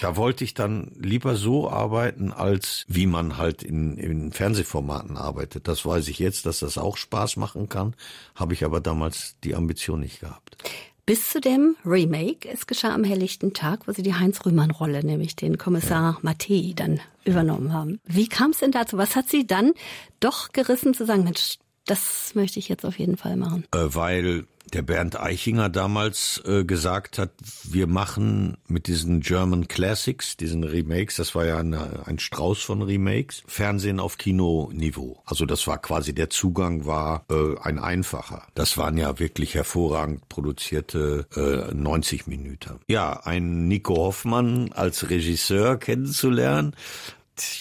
Da 0.00 0.16
wollte 0.16 0.44
ich 0.44 0.54
dann 0.54 0.92
lieber 0.98 1.36
so 1.36 1.70
arbeiten, 1.70 2.32
als 2.32 2.86
wie 2.88 3.06
man 3.06 3.36
halt 3.36 3.62
in, 3.62 3.98
in 3.98 4.32
Fernsehformaten 4.32 5.18
arbeitet. 5.18 5.68
Das 5.68 5.84
weiß 5.84 6.08
ich 6.08 6.18
jetzt, 6.18 6.46
dass 6.46 6.60
das 6.60 6.78
auch 6.78 6.96
Spaß 6.96 7.36
machen 7.36 7.68
kann, 7.68 7.94
habe 8.34 8.54
ich 8.54 8.64
aber 8.64 8.80
damals 8.80 9.36
die 9.44 9.54
Ambition 9.54 10.00
nicht 10.00 10.20
gehabt. 10.20 10.56
Bis 11.04 11.28
zu 11.28 11.38
dem 11.38 11.76
Remake, 11.84 12.48
es 12.48 12.66
geschah 12.66 12.94
am 12.94 13.04
helllichten 13.04 13.52
Tag, 13.52 13.86
wo 13.86 13.92
Sie 13.92 14.02
die 14.02 14.14
Heinz-Rühmann-Rolle, 14.14 15.04
nämlich 15.04 15.36
den 15.36 15.58
Kommissar 15.58 16.14
ja. 16.14 16.18
Mattei, 16.22 16.72
dann 16.74 17.00
übernommen 17.26 17.74
haben. 17.74 18.00
Wie 18.06 18.26
kam 18.26 18.52
es 18.52 18.60
denn 18.60 18.72
dazu? 18.72 18.96
Was 18.96 19.16
hat 19.16 19.28
Sie 19.28 19.46
dann 19.46 19.72
doch 20.20 20.52
gerissen 20.52 20.94
zu 20.94 21.04
sagen, 21.04 21.24
Mensch, 21.24 21.58
das 21.86 22.34
möchte 22.34 22.58
ich 22.58 22.68
jetzt 22.68 22.84
auf 22.84 22.98
jeden 22.98 23.16
Fall 23.16 23.36
machen? 23.36 23.64
Äh, 23.72 23.78
weil 23.90 24.46
der 24.72 24.82
Bernd 24.82 25.20
Eichinger 25.20 25.68
damals 25.68 26.42
äh, 26.46 26.64
gesagt 26.64 27.18
hat, 27.18 27.30
wir 27.64 27.86
machen 27.86 28.56
mit 28.66 28.86
diesen 28.86 29.20
German 29.20 29.68
Classics, 29.68 30.36
diesen 30.36 30.64
Remakes, 30.64 31.16
das 31.16 31.34
war 31.34 31.44
ja 31.44 31.58
eine, 31.58 32.06
ein 32.06 32.18
Strauß 32.18 32.62
von 32.62 32.82
Remakes, 32.82 33.42
Fernsehen 33.46 34.00
auf 34.00 34.18
Kinoniveau. 34.18 35.22
Also 35.26 35.46
das 35.46 35.66
war 35.66 35.78
quasi 35.78 36.14
der 36.14 36.30
Zugang 36.30 36.86
war 36.86 37.24
äh, 37.30 37.58
ein 37.60 37.78
einfacher. 37.78 38.46
Das 38.54 38.76
waren 38.76 38.96
ja 38.96 39.18
wirklich 39.18 39.54
hervorragend 39.54 40.28
produzierte 40.28 41.26
äh, 41.36 41.74
90 41.74 42.26
Minuten. 42.26 42.80
Ja, 42.88 43.20
ein 43.24 43.68
Nico 43.68 43.96
Hoffmann 43.96 44.72
als 44.72 45.10
Regisseur 45.10 45.76
kennenzulernen, 45.76 46.74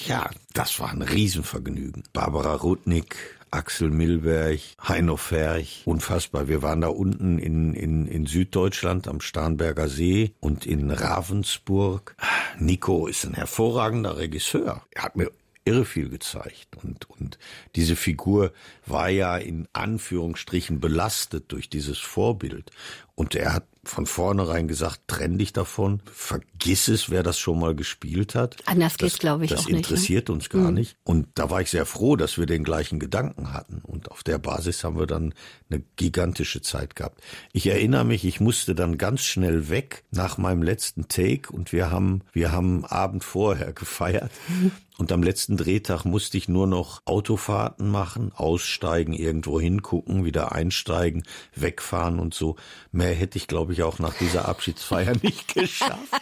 ja, 0.05 0.29
das 0.53 0.79
war 0.79 0.91
ein 0.91 1.01
Riesenvergnügen. 1.01 2.03
Barbara 2.13 2.53
Rudnick, 2.53 3.15
Axel 3.53 3.91
Milberg, 3.91 4.59
Heino 4.87 5.15
Ferch, 5.15 5.83
unfassbar. 5.85 6.47
Wir 6.47 6.63
waren 6.63 6.81
da 6.81 6.87
unten 6.87 7.37
in, 7.37 7.75
in, 7.75 8.07
in 8.07 8.25
Süddeutschland 8.25 9.07
am 9.07 9.21
Starnberger 9.21 9.89
See 9.89 10.33
und 10.39 10.65
in 10.65 10.89
Ravensburg. 10.89 12.15
Nico 12.57 13.05
ist 13.05 13.25
ein 13.25 13.35
hervorragender 13.35 14.17
Regisseur. 14.17 14.81
Er 14.89 15.03
hat 15.03 15.15
mir 15.15 15.31
irre 15.65 15.85
viel 15.85 16.09
gezeigt 16.09 16.69
und, 16.83 17.07
und 17.11 17.37
diese 17.75 17.95
Figur 17.95 18.53
war 18.87 19.09
ja 19.09 19.37
in 19.37 19.67
Anführungsstrichen 19.71 20.79
belastet 20.79 21.51
durch 21.51 21.69
dieses 21.69 21.99
Vorbild 21.99 22.71
und 23.13 23.35
er 23.35 23.53
hat 23.53 23.67
von 23.85 24.05
vornherein 24.05 24.67
gesagt, 24.67 25.01
trenn 25.07 25.37
dich 25.37 25.51
davon, 25.51 26.01
vergiss 26.11 26.87
es, 26.87 27.09
wer 27.09 27.21
das 27.21 27.37
schon 27.37 27.59
mal 27.59 27.75
gespielt 27.75 28.33
hat. 28.33 28.55
Anders 28.65 28.97
geht's, 28.97 29.19
glaube 29.19 29.43
ich, 29.43 29.51
das 29.51 29.61
auch 29.61 29.65
nicht. 29.65 29.79
Das 29.85 29.89
ne? 29.89 29.95
interessiert 29.95 30.29
ne? 30.29 30.35
uns 30.35 30.49
gar 30.49 30.69
mhm. 30.69 30.75
nicht. 30.75 30.95
Und 31.03 31.27
da 31.35 31.49
war 31.49 31.61
ich 31.61 31.69
sehr 31.69 31.85
froh, 31.85 32.15
dass 32.15 32.37
wir 32.37 32.45
den 32.45 32.63
gleichen 32.63 32.99
Gedanken 32.99 33.51
hatten. 33.51 33.81
Und 33.83 34.09
auf 34.09 34.23
der 34.23 34.37
Basis 34.37 34.83
haben 34.83 34.97
wir 34.97 35.07
dann 35.07 35.33
eine 35.69 35.83
gigantische 35.97 36.61
Zeit 36.61 36.95
gehabt. 36.95 37.21
Ich 37.51 37.67
erinnere 37.67 38.05
mich, 38.05 38.23
ich 38.23 38.39
musste 38.39 38.73
dann 38.73 38.97
ganz 38.97 39.21
schnell 39.21 39.69
weg 39.69 40.03
nach 40.11 40.37
meinem 40.37 40.63
letzten 40.63 41.09
Take 41.09 41.51
und 41.51 41.73
wir 41.73 41.91
haben, 41.91 42.21
wir 42.31 42.53
haben 42.53 42.85
Abend 42.85 43.23
vorher 43.23 43.73
gefeiert. 43.73 44.31
Und 44.97 45.11
am 45.11 45.23
letzten 45.23 45.57
Drehtag 45.57 46.05
musste 46.05 46.37
ich 46.37 46.47
nur 46.47 46.67
noch 46.67 47.01
Autofahrten 47.05 47.89
machen, 47.89 48.31
aussteigen, 48.31 49.13
irgendwo 49.13 49.59
hingucken, 49.59 50.23
wieder 50.23 50.51
einsteigen, 50.51 51.23
wegfahren 51.55 52.19
und 52.19 52.35
so. 52.35 52.57
Mehr 52.91 53.13
hätte 53.13 53.39
ich, 53.39 53.47
glaube 53.47 53.72
ich, 53.72 53.72
auch 53.81 53.97
nach 53.97 54.13
dieser 54.13 54.47
Abschiedsfeier 54.47 55.13
nicht 55.23 55.55
geschafft. 55.55 56.21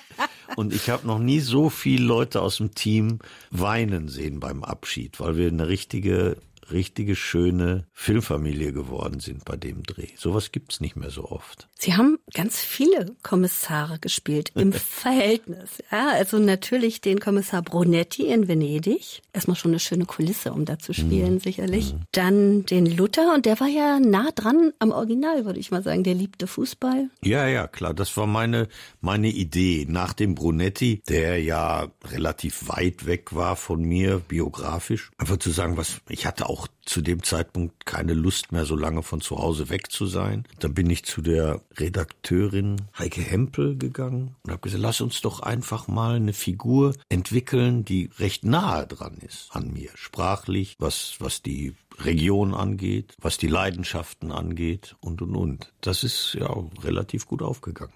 Und 0.55 0.73
ich 0.73 0.89
habe 0.89 1.07
noch 1.07 1.19
nie 1.19 1.39
so 1.39 1.69
viele 1.69 2.05
Leute 2.05 2.41
aus 2.41 2.57
dem 2.57 2.73
Team 2.73 3.19
weinen 3.49 4.07
sehen 4.07 4.39
beim 4.39 4.63
Abschied, 4.63 5.19
weil 5.19 5.35
wir 5.35 5.47
eine 5.47 5.67
richtige 5.67 6.37
richtige 6.71 7.15
schöne 7.15 7.85
Filmfamilie 7.93 8.73
geworden 8.73 9.19
sind 9.19 9.45
bei 9.45 9.57
dem 9.57 9.83
Dreh. 9.83 10.09
Sowas 10.17 10.51
gibt's 10.51 10.81
nicht 10.81 10.95
mehr 10.95 11.09
so 11.09 11.25
oft. 11.25 11.67
Sie 11.77 11.95
haben 11.95 12.19
ganz 12.33 12.59
viele 12.59 13.15
Kommissare 13.23 13.99
gespielt 13.99 14.51
im 14.55 14.73
Verhältnis. 14.73 15.69
Ja, 15.91 16.09
also 16.09 16.39
natürlich 16.39 17.01
den 17.01 17.19
Kommissar 17.19 17.61
Brunetti 17.61 18.27
in 18.27 18.47
Venedig. 18.47 19.21
Erstmal 19.33 19.55
schon 19.55 19.71
eine 19.71 19.79
schöne 19.79 20.05
Kulisse, 20.05 20.53
um 20.53 20.65
da 20.65 20.79
zu 20.79 20.93
spielen, 20.93 21.35
mhm. 21.35 21.39
sicherlich. 21.39 21.93
Mhm. 21.93 21.99
Dann 22.11 22.65
den 22.65 22.85
Luther 22.85 23.33
und 23.33 23.45
der 23.45 23.59
war 23.59 23.67
ja 23.67 23.99
nah 23.99 24.29
dran 24.31 24.73
am 24.79 24.91
Original, 24.91 25.45
würde 25.45 25.59
ich 25.59 25.71
mal 25.71 25.83
sagen. 25.83 26.03
Der 26.03 26.13
liebte 26.13 26.47
Fußball. 26.47 27.09
Ja, 27.23 27.47
ja, 27.47 27.67
klar. 27.67 27.93
Das 27.93 28.15
war 28.17 28.27
meine, 28.27 28.67
meine 28.99 29.29
Idee. 29.29 29.85
Nach 29.87 30.13
dem 30.13 30.35
Brunetti, 30.35 31.01
der 31.07 31.41
ja 31.41 31.87
relativ 32.05 32.67
weit 32.67 33.05
weg 33.05 33.33
war 33.33 33.55
von 33.55 33.81
mir, 33.81 34.19
biografisch, 34.19 35.11
einfach 35.17 35.37
zu 35.37 35.51
sagen, 35.51 35.77
was, 35.77 36.01
ich 36.09 36.25
hatte 36.25 36.49
auch 36.49 36.60
pour 36.61 36.80
zu 36.85 37.01
dem 37.01 37.23
Zeitpunkt 37.23 37.85
keine 37.85 38.13
Lust 38.13 38.51
mehr, 38.51 38.65
so 38.65 38.75
lange 38.75 39.03
von 39.03 39.21
zu 39.21 39.37
Hause 39.37 39.69
weg 39.69 39.91
zu 39.91 40.05
sein. 40.05 40.45
Dann 40.59 40.73
bin 40.73 40.89
ich 40.89 41.05
zu 41.05 41.21
der 41.21 41.61
Redakteurin 41.77 42.77
Heike 42.97 43.21
Hempel 43.21 43.77
gegangen 43.77 44.35
und 44.43 44.51
habe 44.51 44.61
gesagt, 44.61 44.81
lass 44.81 45.01
uns 45.01 45.21
doch 45.21 45.41
einfach 45.41 45.87
mal 45.87 46.15
eine 46.15 46.33
Figur 46.33 46.93
entwickeln, 47.09 47.85
die 47.85 48.09
recht 48.17 48.45
nahe 48.45 48.87
dran 48.87 49.17
ist 49.25 49.49
an 49.51 49.71
mir, 49.73 49.89
sprachlich, 49.95 50.75
was, 50.79 51.15
was 51.19 51.41
die 51.41 51.75
Region 51.99 52.53
angeht, 52.53 53.15
was 53.19 53.37
die 53.37 53.47
Leidenschaften 53.47 54.31
angeht 54.31 54.95
und 55.01 55.21
und 55.21 55.35
und. 55.35 55.71
Das 55.81 56.03
ist 56.03 56.35
ja 56.39 56.51
relativ 56.83 57.27
gut 57.27 57.41
aufgegangen. 57.41 57.93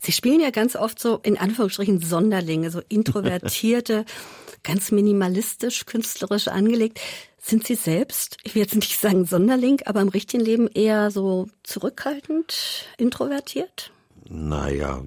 Sie 0.00 0.12
spielen 0.12 0.40
ja 0.40 0.50
ganz 0.50 0.76
oft 0.76 0.98
so 0.98 1.18
in 1.22 1.38
Anführungsstrichen 1.38 2.00
Sonderlinge, 2.00 2.70
so 2.70 2.80
introvertierte, 2.88 4.04
ganz 4.62 4.90
minimalistisch, 4.90 5.86
künstlerisch 5.86 6.48
angelegt. 6.48 7.00
Sind 7.40 7.66
Sie 7.66 7.76
selbst, 7.76 8.27
ich 8.42 8.54
will 8.54 8.62
jetzt 8.62 8.74
nicht 8.74 8.98
sagen 8.98 9.24
Sonderling, 9.24 9.80
aber 9.84 10.00
im 10.00 10.08
richtigen 10.08 10.44
Leben 10.44 10.68
eher 10.68 11.10
so 11.10 11.48
zurückhaltend, 11.62 12.86
introvertiert? 12.96 13.92
Naja, 14.30 15.02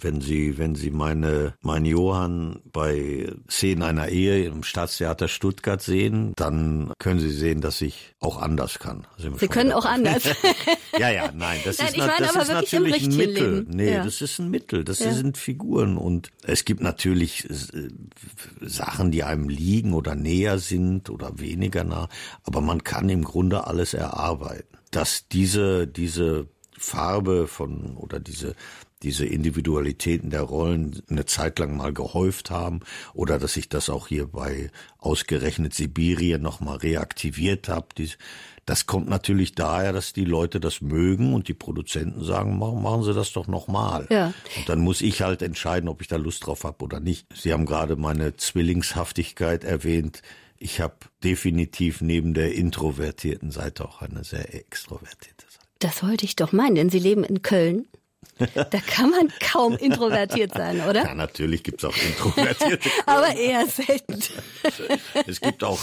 wenn 0.00 0.20
Sie, 0.20 0.58
wenn 0.58 0.74
Sie 0.74 0.90
meine, 0.90 1.54
mein 1.62 1.84
Johann 1.86 2.60
bei 2.72 3.32
Szenen 3.48 3.82
einer 3.82 4.08
Ehe 4.08 4.44
im 4.44 4.62
Staatstheater 4.62 5.28
Stuttgart 5.28 5.80
sehen, 5.80 6.34
dann 6.36 6.92
können 6.98 7.20
Sie 7.20 7.30
sehen, 7.30 7.62
dass 7.62 7.80
ich 7.80 8.14
auch 8.20 8.40
anders 8.40 8.78
kann. 8.78 9.06
Sie 9.16 9.48
können 9.48 9.72
auch 9.72 9.86
anders. 9.86 10.24
ja, 10.98 11.08
ja, 11.10 11.32
nein, 11.32 11.60
das 11.64 11.78
nein, 11.78 11.88
ist, 11.88 11.96
na, 11.96 12.12
das 12.18 12.36
ist 12.36 12.48
natürlich 12.52 13.04
ein 13.04 13.16
Mittel. 13.16 13.54
Leben. 13.54 13.70
Nee, 13.70 13.94
ja. 13.94 14.04
das 14.04 14.20
ist 14.20 14.38
ein 14.38 14.50
Mittel. 14.50 14.84
Das 14.84 14.98
ja. 14.98 15.12
sind 15.12 15.38
Figuren 15.38 15.96
und 15.96 16.30
es 16.42 16.66
gibt 16.66 16.82
natürlich 16.82 17.48
äh, 17.48 17.88
Sachen, 18.60 19.10
die 19.10 19.24
einem 19.24 19.48
liegen 19.48 19.94
oder 19.94 20.14
näher 20.14 20.58
sind 20.58 21.08
oder 21.08 21.38
weniger 21.38 21.84
nah, 21.84 22.08
aber 22.44 22.60
man 22.60 22.84
kann 22.84 23.08
im 23.08 23.24
Grunde 23.24 23.66
alles 23.66 23.94
erarbeiten. 23.94 24.76
Dass 24.90 25.28
diese, 25.28 25.86
diese 25.86 26.48
Farbe 26.80 27.46
von 27.46 27.96
oder 27.96 28.18
diese 28.18 28.54
diese 29.02 29.24
Individualitäten 29.24 30.30
der 30.30 30.42
Rollen 30.42 31.02
eine 31.08 31.24
Zeit 31.24 31.58
lang 31.58 31.76
mal 31.76 31.92
gehäuft 31.92 32.50
haben 32.50 32.80
oder 33.14 33.38
dass 33.38 33.56
ich 33.56 33.68
das 33.68 33.88
auch 33.88 34.08
hier 34.08 34.26
bei 34.26 34.70
ausgerechnet 34.98 35.74
Sibirien 35.74 36.42
nochmal 36.42 36.76
reaktiviert 36.76 37.68
habe. 37.68 37.88
Das 38.66 38.86
kommt 38.86 39.08
natürlich 39.08 39.54
daher, 39.54 39.92
dass 39.92 40.12
die 40.12 40.26
Leute 40.26 40.60
das 40.60 40.82
mögen 40.82 41.32
und 41.32 41.48
die 41.48 41.54
Produzenten 41.54 42.22
sagen, 42.22 42.58
machen, 42.58 43.02
Sie 43.02 43.14
das 43.14 43.32
doch 43.32 43.46
nochmal. 43.46 44.06
Ja. 44.10 44.34
Und 44.58 44.68
dann 44.68 44.80
muss 44.80 45.00
ich 45.00 45.22
halt 45.22 45.40
entscheiden, 45.40 45.88
ob 45.88 46.02
ich 46.02 46.08
da 46.08 46.16
Lust 46.16 46.46
drauf 46.46 46.64
habe 46.64 46.84
oder 46.84 47.00
nicht. 47.00 47.26
Sie 47.34 47.52
haben 47.52 47.64
gerade 47.64 47.96
meine 47.96 48.36
Zwillingshaftigkeit 48.36 49.64
erwähnt. 49.64 50.20
Ich 50.58 50.80
habe 50.82 50.96
definitiv 51.24 52.02
neben 52.02 52.34
der 52.34 52.54
introvertierten 52.54 53.50
Seite 53.50 53.88
auch 53.88 54.02
eine 54.02 54.24
sehr 54.24 54.54
extrovertierte. 54.54 55.49
Das 55.80 56.02
wollte 56.02 56.24
ich 56.24 56.36
doch 56.36 56.52
meinen, 56.52 56.76
denn 56.76 56.90
Sie 56.90 56.98
leben 56.98 57.24
in 57.24 57.42
Köln. 57.42 57.86
Da 58.38 58.78
kann 58.86 59.10
man 59.10 59.32
kaum 59.40 59.76
introvertiert 59.76 60.54
sein, 60.54 60.80
oder? 60.80 61.04
Ja, 61.04 61.14
natürlich 61.14 61.62
gibt's 61.62 61.84
auch 61.84 61.96
introvertierte. 61.96 62.90
Aber 63.06 63.34
eher 63.34 63.66
selten. 63.66 64.18
es 65.26 65.40
gibt 65.40 65.62
auch 65.62 65.78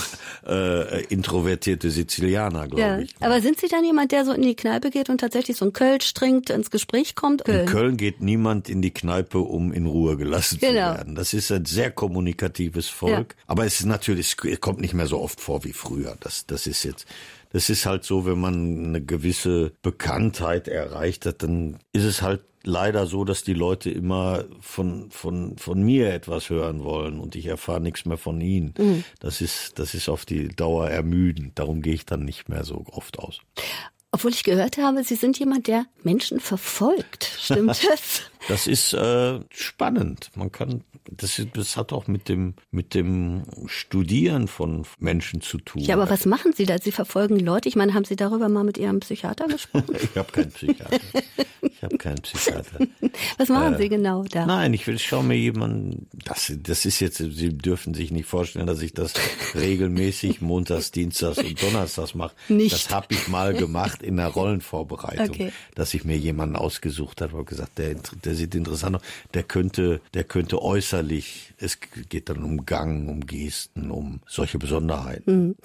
äh, 0.48 1.04
introvertierte 1.06 1.92
Sizilianer, 1.92 2.68
glaube 2.68 2.82
ja. 2.82 3.00
ich. 3.00 3.16
Aber 3.20 3.42
sind 3.42 3.60
Sie 3.60 3.68
dann 3.68 3.84
jemand, 3.84 4.12
der 4.12 4.25
so 4.25 4.34
in 4.34 4.42
die 4.42 4.56
Kneipe 4.56 4.89
geht 4.89 5.10
und 5.10 5.20
tatsächlich 5.20 5.58
so 5.58 5.66
ein 5.66 5.74
Kölsch 5.74 6.13
trinkt, 6.13 6.50
ins 6.50 6.72
Gespräch 6.72 7.16
kommt? 7.16 7.46
Köln. 7.46 7.62
In 7.62 7.66
Köln 7.68 7.98
geht 7.98 8.22
niemand 8.22 8.70
in 8.70 8.82
die 8.82 8.92
Kneipe, 8.92 9.39
um 9.39 9.72
in 9.72 9.86
Ruhe 9.86 10.18
gelassen 10.18 10.60
genau. 10.60 10.72
zu 10.72 10.98
werden. 10.98 11.16
Das 11.16 11.34
ist 11.34 11.51
ein 11.51 11.66
sehr 11.66 11.92
kommunikatives 11.92 12.88
Volk. 12.88 13.36
Ja. 13.38 13.44
Aber 13.48 13.66
es 13.66 13.80
ist 13.80 13.86
natürlich, 13.86 14.36
es 14.44 14.62
kommt 14.62 14.82
nicht 14.82 14.94
mehr 14.94 15.08
so 15.08 15.20
oft 15.20 15.39
vor 15.39 15.63
wie 15.63 15.74
früher. 15.74 16.18
Das, 16.20 16.46
das 16.48 16.66
ist 16.66 16.84
jetzt 16.84 17.06
das 17.51 17.70
ist 17.70 17.86
halt 17.86 18.04
so, 18.04 18.25
wenn 18.25 18.39
man 18.39 18.86
eine 18.86 19.01
gewisse 19.01 19.74
Bekanntheit 19.82 20.68
erreicht 20.68 21.25
hat, 21.25 21.44
dann 21.44 21.77
ist 21.94 22.04
es 22.04 22.22
halt 22.22 22.42
leider 22.63 23.08
so, 23.08 23.24
dass 23.24 23.44
die 23.44 23.54
Leute 23.54 23.89
immer 23.89 24.46
von, 24.60 25.10
von, 25.10 25.58
von 25.58 25.82
mir 25.82 26.13
etwas 26.13 26.50
hören 26.50 26.84
wollen 26.84 27.20
und 27.20 27.36
ich 27.36 27.46
erfahre 27.46 27.82
nichts 27.82 28.06
mehr 28.06 28.18
von 28.18 28.42
ihnen. 28.42 28.74
Mhm. 28.77 29.04
Das 29.20 29.42
ist, 29.42 29.80
das 29.80 29.94
ist 29.94 30.10
auf 30.10 30.25
die 30.25 30.50
Dauer 30.50 30.89
ermüdend. 30.89 31.58
Darum 31.58 31.82
gehe 31.82 31.94
ich 31.94 32.06
dann 32.06 32.25
nicht 32.25 32.50
mehr 32.50 32.63
so 32.63 32.84
oft 32.92 33.20
aus. 33.20 33.39
Obwohl 34.12 34.32
ich 34.32 34.44
gehört 34.44 34.77
habe, 34.77 35.04
Sie 35.04 35.16
sind 35.16 35.38
jemand, 35.38 35.68
der 35.68 35.86
Menschen 36.04 36.39
verfolgt. 36.39 37.30
Stimmt 37.39 37.80
das? 37.89 38.22
Das 38.48 38.68
ist 38.68 38.94
äh, 38.94 39.39
spannend. 39.50 40.32
Man 40.36 40.51
kann, 40.51 40.84
das, 41.12 41.42
das 41.54 41.78
hat 41.78 41.94
auch 41.94 42.08
mit 42.08 42.30
dem, 42.30 42.56
mit 42.72 42.94
dem 42.94 43.44
Studieren 43.66 44.48
von 44.48 44.86
Menschen 45.00 45.42
zu 45.42 45.58
tun. 45.58 45.82
Ja, 45.82 45.96
aber 45.96 46.10
was 46.10 46.26
machen 46.26 46.54
Sie 46.54 46.66
da? 46.66 46.78
Sie 46.80 46.92
verfolgen 46.92 47.40
Leute. 47.40 47.70
Ich 47.70 47.76
meine, 47.76 47.94
haben 47.94 48.06
Sie 48.06 48.16
darüber 48.16 48.50
mal 48.50 48.64
mit 48.64 48.78
Ihrem 48.78 49.00
Psychiater 49.00 49.48
gesprochen? 49.48 49.96
ich 50.02 50.18
habe 50.18 50.32
keinen 50.32 50.52
Psychiater. 50.52 51.00
Ich 51.62 51.84
habe 51.84 51.98
keinen 51.98 52.22
Psychiater. 52.22 52.80
Was 53.38 53.50
machen 53.50 53.76
äh, 53.76 53.78
Sie 53.78 53.90
genau 53.90 54.24
da? 54.24 54.46
Nein, 54.46 54.74
ich 54.74 54.88
will, 54.88 55.00
schaue 55.00 55.24
mir 55.24 55.38
jemanden, 55.38 56.08
das, 56.26 56.52
das 56.58 56.86
ist 56.86 57.00
jetzt, 57.00 57.18
Sie 57.18 57.50
dürfen 57.50 57.94
sich 57.94 58.12
nicht 58.12 58.28
vorstellen, 58.28 58.68
dass 58.68 58.82
ich 58.82 58.94
das 58.94 59.14
regelmäßig 59.56 60.42
montags, 60.42 60.92
dienstags 60.92 61.38
und 61.38 61.62
donnerstags 61.62 62.16
mache. 62.16 62.36
Nicht. 62.48 62.74
Das 62.74 62.90
habe 62.90 63.08
ich 63.10 63.28
mal 63.28 63.54
gemacht 63.54 64.02
in 64.02 64.18
der 64.18 64.28
Rollenvorbereitung, 64.28 65.30
okay. 65.30 65.52
dass 65.76 65.94
ich 65.94 66.04
mir 66.04 66.18
jemanden 66.18 66.56
ausgesucht 66.56 67.22
habe 67.22 67.38
und 67.38 67.48
gesagt, 67.48 67.78
der, 67.78 67.96
der 68.24 68.36
sieht 68.36 68.56
interessant 68.56 68.98
aus, 68.98 69.02
der 69.34 69.44
könnte, 69.44 70.02
der 70.14 70.24
könnte 70.24 70.62
äußerlich, 70.98 71.54
es 71.58 71.80
geht 72.10 72.30
dann 72.30 72.44
um 72.44 72.66
Gang, 72.66 73.08
um 73.08 73.25
Gesten, 73.25 73.92
um 73.92 74.22
solche 74.27 74.58
Besonderheiten. 74.58 75.48
Mhm. 75.48 75.56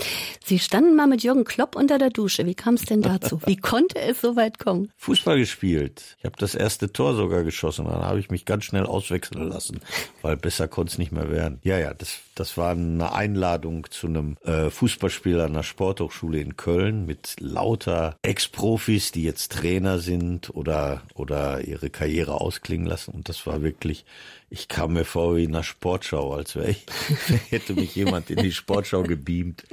Sie 0.45 0.59
standen 0.59 0.95
mal 0.95 1.07
mit 1.07 1.23
Jürgen 1.23 1.45
Klopp 1.45 1.77
unter 1.77 1.99
der 1.99 2.11
Dusche. 2.11 2.47
Wie 2.47 2.55
kam 2.55 2.75
es 2.75 2.85
denn 2.85 3.03
dazu? 3.03 3.41
Wie 3.47 3.57
konnte 3.73 3.99
es 3.99 4.21
so 4.21 4.37
weit 4.37 4.59
kommen? 4.59 4.91
Fußball 4.97 5.39
gespielt. 5.39 6.17
Ich 6.19 6.25
habe 6.25 6.37
das 6.39 6.55
erste 6.55 6.93
Tor 6.93 7.15
sogar 7.15 7.45
geschossen. 7.45 7.87
Dann 7.87 8.03
habe 8.03 8.21
ich 8.21 8.31
mich 8.31 8.45
ganz 8.45 8.65
schnell 8.65 8.85
auswechseln 8.85 9.49
lassen, 9.49 9.81
weil 10.21 10.37
besser 10.37 10.69
konnte 10.69 10.93
es 10.93 10.99
nicht 10.99 11.13
mehr 11.13 11.31
werden. 11.31 11.61
Ja, 11.63 11.79
ja, 11.79 11.95
das, 11.95 12.19
das 12.35 12.57
war 12.57 12.73
eine 12.73 13.13
Einladung 13.13 13.87
zu 13.91 14.07
einem 14.07 14.37
äh, 14.45 14.71
Fußballspiel 14.71 15.41
an 15.41 15.55
der 15.55 15.63
Sporthochschule 15.63 16.41
in 16.41 16.57
Köln 16.57 17.07
mit 17.07 17.37
lauter 17.39 18.17
Ex-Profis, 18.23 19.13
die 19.13 19.23
jetzt 19.23 19.53
Trainer 19.53 19.99
sind 19.99 20.55
oder, 20.55 21.03
oder 21.15 21.63
ihre 21.63 21.91
Karriere 21.91 22.41
ausklingen 22.41 22.87
lassen. 22.87 23.13
Und 23.13 23.29
das 23.29 23.47
war 23.47 23.63
wirklich, 23.63 24.05
ich 24.53 24.69
kam 24.69 24.93
mir 24.93 25.07
vor 25.07 25.35
wie 25.37 25.45
in 25.45 25.55
einer 25.55 25.65
Sportschau, 25.65 26.35
als 26.35 26.57
wäre 26.57 26.71
ich, 26.71 26.85
hätte 27.51 27.73
mich 27.73 27.95
jemand 27.95 28.29
in 28.29 28.37
die 28.43 28.53
Sportschau 28.53 29.03
gebeamt. 29.03 29.65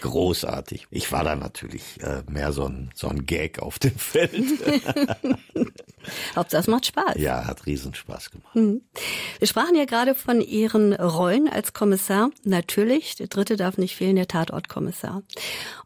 Großartig. 0.00 0.86
Ich 0.92 1.10
war 1.10 1.24
da 1.24 1.34
natürlich 1.34 2.00
äh, 2.02 2.22
mehr 2.30 2.52
so 2.52 2.64
ein, 2.64 2.92
so 2.94 3.08
ein 3.08 3.26
Gag 3.26 3.58
auf 3.58 3.80
dem 3.80 3.94
Feld. 3.98 4.32
Hauptsache 6.36 6.60
es 6.60 6.66
macht 6.68 6.86
Spaß. 6.86 7.16
Ja, 7.16 7.46
hat 7.46 7.66
Riesenspaß 7.66 8.30
gemacht. 8.30 8.54
Mhm. 8.54 8.82
Wir 9.40 9.48
sprachen 9.48 9.74
ja 9.74 9.86
gerade 9.86 10.14
von 10.14 10.40
Ihren 10.40 10.92
Rollen 10.92 11.48
als 11.48 11.72
Kommissar. 11.72 12.30
Natürlich, 12.44 13.16
der 13.16 13.26
dritte 13.26 13.56
darf 13.56 13.76
nicht 13.76 13.96
fehlen, 13.96 14.14
der 14.14 14.28
Tatortkommissar. 14.28 15.24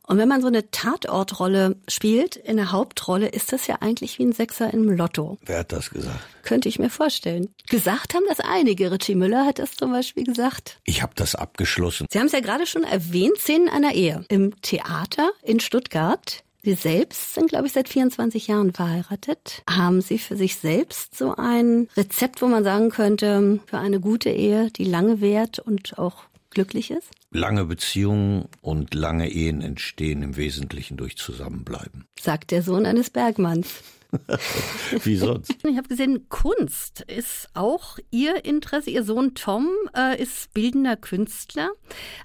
Und 0.07 0.19
wenn 0.19 0.29
man 0.29 0.43
so 0.43 0.49
eine 0.49 0.71
Tatortrolle 0.71 1.77
spielt, 1.89 2.37
in 2.37 2.57
der 2.57 2.73
Hauptrolle, 2.73 3.29
ist 3.29 3.53
das 3.53 3.67
ja 3.67 3.77
eigentlich 3.81 4.19
wie 4.19 4.25
ein 4.25 4.33
Sechser 4.33 4.73
im 4.73 4.91
Lotto. 4.91 5.39
Wer 5.47 5.61
hat 5.61 5.73
das 5.73 5.91
gesagt? 5.91 6.21
Könnte 6.43 6.69
ich 6.69 6.79
mir 6.79 6.91
vorstellen. 6.91 7.55
Gesagt 7.69 8.15
haben 8.15 8.25
das 8.29 8.41
einige. 8.45 8.91
Richie 8.91 9.15
Müller 9.15 9.47
hat 9.47 9.59
das 9.59 9.77
zum 9.77 9.93
Beispiel 9.93 10.25
gesagt. 10.25 10.81
Ich 10.85 11.03
habe 11.03 11.13
das 11.15 11.35
abgeschlossen. 11.35 12.07
Sie 12.11 12.19
haben 12.19 12.27
es 12.27 12.33
ja 12.33 12.41
gerade 12.41 12.67
schon 12.67 12.85
erwähnt, 12.85 13.39
Szenen 13.39 13.69
einer 13.69 13.95
Ehe. 13.95 14.25
Im 14.29 14.61
Theater 14.63 15.31
in 15.43 15.61
Stuttgart. 15.61 16.45
Sie 16.65 16.75
selbst 16.75 17.35
sind, 17.35 17.49
glaube 17.49 17.67
ich, 17.67 17.73
seit 17.73 17.89
24 17.89 18.47
Jahren 18.47 18.73
verheiratet. 18.73 19.65
Haben 19.69 20.01
Sie 20.01 20.19
für 20.19 20.37
sich 20.37 20.57
selbst 20.57 21.19
so 21.19 21.35
ein 21.35 21.89
Rezept, 21.97 22.41
wo 22.41 22.47
man 22.47 22.63
sagen 22.63 22.91
könnte, 22.91 23.59
für 23.67 23.79
eine 23.79 23.99
gute 23.99 24.31
Ehe, 24.31 24.71
die 24.71 24.85
lange 24.85 25.21
währt 25.21 25.59
und 25.59 25.99
auch 25.99 26.25
glücklich 26.51 26.93
ist? 26.93 27.11
Lange 27.33 27.65
Beziehungen 27.65 28.49
und 28.61 28.95
lange 28.95 29.31
Ehen 29.31 29.61
entstehen 29.61 30.23
im 30.23 30.37
Wesentlichen 30.37 30.97
durch 30.97 31.17
Zusammenbleiben. 31.17 32.07
Sagt 32.21 32.53
der 32.53 32.63
Sohn 32.63 32.87
eines 32.87 33.11
Bergmanns. 33.11 33.83
Wie 35.05 35.17
sonst? 35.17 35.55
Ich 35.65 35.77
habe 35.77 35.89
gesehen, 35.89 36.29
Kunst 36.29 37.03
ist 37.03 37.49
auch 37.55 37.99
Ihr 38.11 38.45
Interesse. 38.45 38.91
Ihr 38.91 39.05
Sohn 39.05 39.35
Tom 39.35 39.69
äh, 39.97 40.21
ist 40.21 40.53
bildender 40.53 40.97
Künstler. 40.97 41.71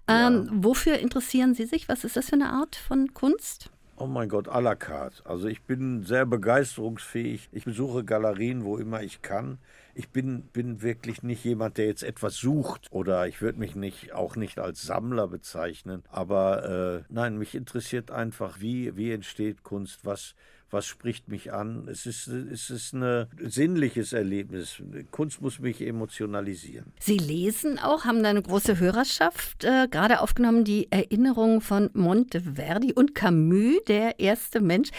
Ähm, 0.07 0.45
ja. 0.45 0.51
Wofür 0.51 0.99
interessieren 0.99 1.53
Sie 1.53 1.65
sich? 1.65 1.87
Was 1.87 2.03
ist 2.03 2.17
das 2.17 2.29
für 2.29 2.33
eine 2.33 2.49
Art 2.49 2.75
von 2.75 3.13
Kunst? 3.13 3.69
Oh 3.95 4.05
mein 4.05 4.29
Gott, 4.29 4.47
à 4.47 4.61
la 4.61 4.75
carte. 4.75 5.25
Also 5.25 5.47
ich 5.47 5.63
bin 5.63 6.03
sehr 6.03 6.25
begeisterungsfähig. 6.25 7.49
Ich 7.51 7.65
besuche 7.65 8.03
Galerien, 8.03 8.63
wo 8.63 8.77
immer 8.77 9.01
ich 9.01 9.21
kann 9.21 9.57
ich 9.97 10.09
bin, 10.09 10.43
bin 10.53 10.83
wirklich 10.83 11.23
nicht 11.23 11.43
jemand, 11.43 11.77
der 11.77 11.87
jetzt 11.87 12.03
etwas 12.03 12.35
sucht 12.35 12.87
oder 12.91 13.27
ich 13.27 13.41
würde 13.41 13.57
mich 13.57 13.75
nicht 13.75 14.13
auch 14.13 14.35
nicht 14.35 14.59
als 14.59 14.83
Sammler 14.83 15.27
bezeichnen. 15.27 16.03
Aber 16.09 17.03
äh, 17.09 17.11
nein, 17.11 17.37
mich 17.37 17.55
interessiert 17.55 18.11
einfach, 18.11 18.59
wie, 18.61 18.95
wie 18.95 19.11
entsteht 19.11 19.63
Kunst, 19.63 20.05
was, 20.05 20.35
was 20.69 20.85
spricht 20.85 21.27
mich 21.29 21.53
an. 21.53 21.87
Es 21.89 22.05
ist, 22.05 22.27
es 22.27 22.69
ist 22.69 22.93
ein 22.93 23.27
sinnliches 23.39 24.13
Erlebnis. 24.13 24.81
Kunst 25.11 25.41
muss 25.41 25.59
mich 25.59 25.81
emotionalisieren. 25.81 26.91
Sie 26.99 27.17
lesen 27.17 27.79
auch, 27.79 28.05
haben 28.05 28.23
da 28.23 28.29
eine 28.29 28.41
große 28.41 28.79
Hörerschaft 28.79 29.63
äh, 29.63 29.87
gerade 29.89 30.19
aufgenommen, 30.19 30.63
die 30.65 30.91
Erinnerungen 30.91 31.61
von 31.61 31.89
Monteverdi 31.93 32.93
und 32.93 33.15
Camus, 33.15 33.83
der 33.87 34.19
erste 34.19 34.59
Mensch. 34.59 34.89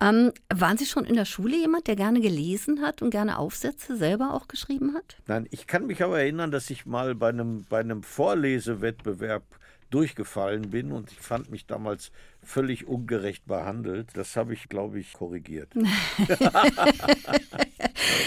Ähm, 0.00 0.32
waren 0.52 0.76
Sie 0.76 0.86
schon 0.86 1.04
in 1.04 1.14
der 1.14 1.24
Schule 1.24 1.56
jemand, 1.56 1.86
der 1.86 1.96
gerne 1.96 2.20
gelesen 2.20 2.82
hat 2.82 3.02
und 3.02 3.10
gerne 3.10 3.38
Aufsätze 3.38 3.96
selber 3.96 4.34
auch 4.34 4.48
geschrieben 4.48 4.94
hat? 4.94 5.16
Nein, 5.26 5.46
ich 5.50 5.66
kann 5.66 5.86
mich 5.86 6.02
aber 6.02 6.20
erinnern, 6.20 6.50
dass 6.50 6.70
ich 6.70 6.86
mal 6.86 7.14
bei 7.14 7.28
einem, 7.28 7.64
bei 7.68 7.80
einem 7.80 8.02
Vorlesewettbewerb 8.02 9.44
durchgefallen 9.92 10.70
bin 10.70 10.90
und 10.90 11.12
ich 11.12 11.20
fand 11.20 11.50
mich 11.50 11.66
damals 11.66 12.10
völlig 12.42 12.86
ungerecht 12.86 13.46
behandelt. 13.46 14.10
Das 14.14 14.36
habe 14.36 14.52
ich, 14.52 14.68
glaube 14.68 14.98
ich, 14.98 15.12
korrigiert. 15.12 15.72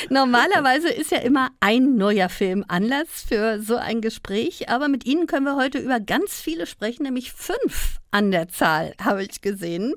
Normalerweise 0.10 0.90
ist 0.90 1.12
ja 1.12 1.20
immer 1.20 1.50
ein 1.60 1.96
neuer 1.96 2.30
Film 2.30 2.64
Anlass 2.68 3.26
für 3.28 3.62
so 3.62 3.76
ein 3.76 4.02
Gespräch, 4.02 4.70
aber 4.70 4.88
mit 4.88 5.06
Ihnen 5.06 5.28
können 5.28 5.46
wir 5.46 5.56
heute 5.56 5.80
über 5.80 6.00
ganz 6.00 6.40
viele 6.42 6.66
sprechen, 6.68 7.04
nämlich 7.04 7.32
fünf 7.32 8.00
an 8.16 8.32
der 8.32 8.48
Zahl, 8.48 8.94
habe 9.04 9.24
ich 9.24 9.42
gesehen. 9.42 9.94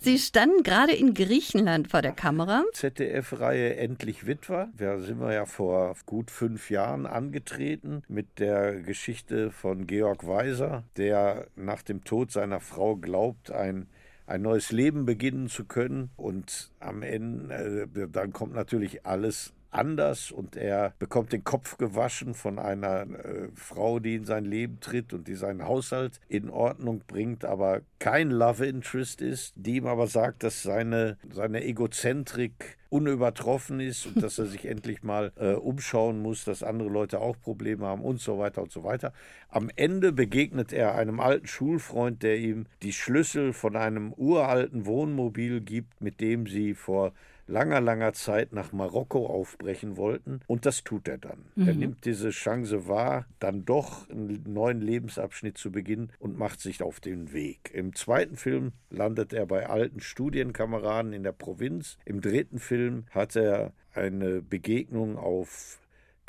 Sie 0.00 0.18
standen 0.18 0.64
gerade 0.64 0.92
in 0.92 1.14
Griechenland 1.14 1.88
vor 1.88 2.02
der 2.02 2.10
Kamera. 2.10 2.64
ZDF-Reihe 2.72 3.76
Endlich 3.76 4.26
Witwer. 4.26 4.70
Da 4.76 4.98
sind 4.98 5.20
wir 5.20 5.32
ja 5.32 5.46
vor 5.46 5.94
gut 6.04 6.32
fünf 6.32 6.68
Jahren 6.70 7.06
angetreten 7.06 8.02
mit 8.08 8.40
der 8.40 8.80
Geschichte 8.80 9.52
von 9.52 9.86
Georg 9.86 10.26
Weiser, 10.26 10.82
der 10.96 11.46
nach 11.54 11.82
dem 11.82 12.02
Tod 12.02 12.32
seiner 12.32 12.58
Frau 12.58 12.96
glaubt, 12.96 13.52
ein 13.60 13.86
ein 14.30 14.42
neues 14.42 14.70
Leben 14.70 15.06
beginnen 15.06 15.48
zu 15.48 15.64
können. 15.64 16.10
Und 16.16 16.70
am 16.78 17.02
Ende, 17.02 17.88
äh, 17.94 18.08
dann 18.08 18.32
kommt 18.32 18.54
natürlich 18.54 19.04
alles 19.04 19.52
anders 19.70 20.30
und 20.30 20.56
er 20.56 20.94
bekommt 20.98 21.32
den 21.32 21.44
Kopf 21.44 21.78
gewaschen 21.78 22.34
von 22.34 22.58
einer 22.58 23.02
äh, 23.02 23.48
Frau, 23.54 24.00
die 24.00 24.16
in 24.16 24.24
sein 24.24 24.44
Leben 24.44 24.80
tritt 24.80 25.12
und 25.12 25.28
die 25.28 25.34
seinen 25.34 25.64
Haushalt 25.64 26.20
in 26.28 26.50
Ordnung 26.50 27.02
bringt, 27.06 27.44
aber 27.44 27.82
kein 27.98 28.30
Love 28.30 28.66
Interest 28.66 29.20
ist, 29.20 29.52
die 29.56 29.76
ihm 29.76 29.86
aber 29.86 30.06
sagt, 30.06 30.42
dass 30.42 30.62
seine, 30.62 31.18
seine 31.30 31.64
Egozentrik 31.64 32.78
unübertroffen 32.88 33.78
ist 33.78 34.06
und 34.06 34.22
dass 34.22 34.38
er 34.38 34.46
sich 34.46 34.64
endlich 34.68 35.02
mal 35.02 35.32
äh, 35.36 35.52
umschauen 35.52 36.20
muss, 36.20 36.44
dass 36.44 36.62
andere 36.62 36.88
Leute 36.88 37.20
auch 37.20 37.36
Probleme 37.40 37.86
haben 37.86 38.02
und 38.02 38.20
so 38.20 38.38
weiter 38.38 38.62
und 38.62 38.72
so 38.72 38.82
weiter. 38.82 39.12
Am 39.48 39.70
Ende 39.76 40.12
begegnet 40.12 40.72
er 40.72 40.96
einem 40.96 41.20
alten 41.20 41.46
Schulfreund, 41.46 42.22
der 42.22 42.38
ihm 42.38 42.66
die 42.82 42.92
Schlüssel 42.92 43.52
von 43.52 43.76
einem 43.76 44.12
uralten 44.14 44.86
Wohnmobil 44.86 45.60
gibt, 45.60 46.00
mit 46.00 46.20
dem 46.20 46.46
sie 46.46 46.74
vor 46.74 47.12
langer, 47.50 47.80
langer 47.80 48.12
Zeit 48.12 48.52
nach 48.52 48.72
Marokko 48.72 49.26
aufbrechen 49.26 49.96
wollten. 49.96 50.40
Und 50.46 50.66
das 50.66 50.84
tut 50.84 51.08
er 51.08 51.18
dann. 51.18 51.46
Mhm. 51.56 51.68
Er 51.68 51.74
nimmt 51.74 52.04
diese 52.04 52.30
Chance 52.30 52.88
wahr, 52.88 53.26
dann 53.38 53.64
doch 53.64 54.08
einen 54.08 54.44
neuen 54.46 54.80
Lebensabschnitt 54.80 55.58
zu 55.58 55.70
beginnen 55.70 56.12
und 56.18 56.38
macht 56.38 56.60
sich 56.60 56.82
auf 56.82 57.00
den 57.00 57.32
Weg. 57.32 57.70
Im 57.74 57.94
zweiten 57.94 58.36
Film 58.36 58.72
landet 58.90 59.32
er 59.32 59.46
bei 59.46 59.68
alten 59.68 60.00
Studienkameraden 60.00 61.12
in 61.12 61.22
der 61.22 61.32
Provinz. 61.32 61.98
Im 62.04 62.20
dritten 62.20 62.58
Film 62.58 63.04
hat 63.10 63.36
er 63.36 63.72
eine 63.92 64.40
Begegnung 64.40 65.18
auf 65.18 65.80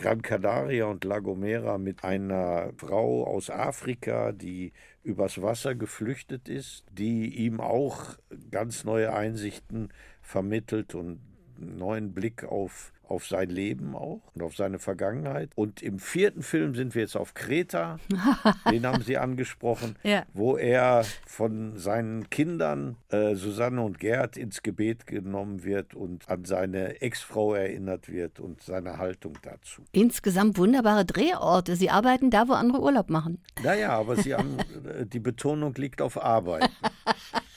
Gran 0.02 0.24
Canaria 0.24 0.86
und 0.86 1.04
La 1.04 1.20
Gomera 1.20 1.78
mit 1.78 2.04
einer 2.04 2.74
Frau 2.78 3.24
aus 3.24 3.52
Afrika, 3.52 4.32
die 4.32 4.74
übers 5.04 5.44
Wasser 5.44 5.76
geflüchtet 5.76 6.50
ist, 6.50 6.86
die 6.92 7.36
ihm 7.36 7.60
auch 7.60 8.18
ganz 8.50 8.84
neue 8.84 9.14
Einsichten 9.14 9.90
vermittelt 10.32 10.96
und 10.96 11.20
einen 11.62 11.78
neuen 11.78 12.14
Blick 12.14 12.44
auf, 12.46 12.92
auf 13.04 13.28
sein 13.28 13.50
Leben 13.50 13.94
auch 13.96 14.22
und 14.34 14.42
auf 14.42 14.56
seine 14.56 14.80
Vergangenheit. 14.80 15.52
Und 15.56 15.84
im 15.84 16.00
vierten 16.00 16.42
Film 16.42 16.74
sind 16.74 16.96
wir 16.96 17.02
jetzt 17.04 17.16
auf 17.18 17.34
Kreta, 17.36 18.00
den 18.72 18.86
haben 18.88 19.04
Sie 19.04 19.18
angesprochen, 19.18 19.96
Ja. 20.02 20.24
wo 20.34 20.56
er 20.58 21.04
von 21.28 21.78
seinen 21.78 22.30
Kindern 22.32 22.96
äh, 23.10 23.36
Susanne 23.36 23.82
und 23.84 24.00
Gerd 24.00 24.38
ins 24.38 24.64
Gebet 24.64 25.06
genommen 25.06 25.64
wird 25.64 25.94
und 25.94 26.28
an 26.30 26.46
seine 26.46 27.02
Ex-Frau 27.02 27.54
erinnert 27.54 28.10
wird 28.10 28.40
und 28.40 28.64
seine 28.64 28.98
Haltung 28.98 29.38
dazu. 29.44 29.84
Insgesamt 29.92 30.58
wunderbare 30.58 31.06
Drehorte. 31.06 31.76
Sie 31.76 31.90
arbeiten 31.92 32.32
da, 32.32 32.48
wo 32.48 32.54
andere 32.54 32.82
Urlaub 32.82 33.10
machen. 33.12 33.40
Naja, 33.62 33.90
aber 33.92 34.16
Sie 34.16 34.34
haben, 34.34 34.58
äh, 34.98 35.06
die 35.06 35.20
Betonung 35.20 35.76
liegt 35.76 36.02
auf 36.02 36.20
Arbeit. 36.20 36.70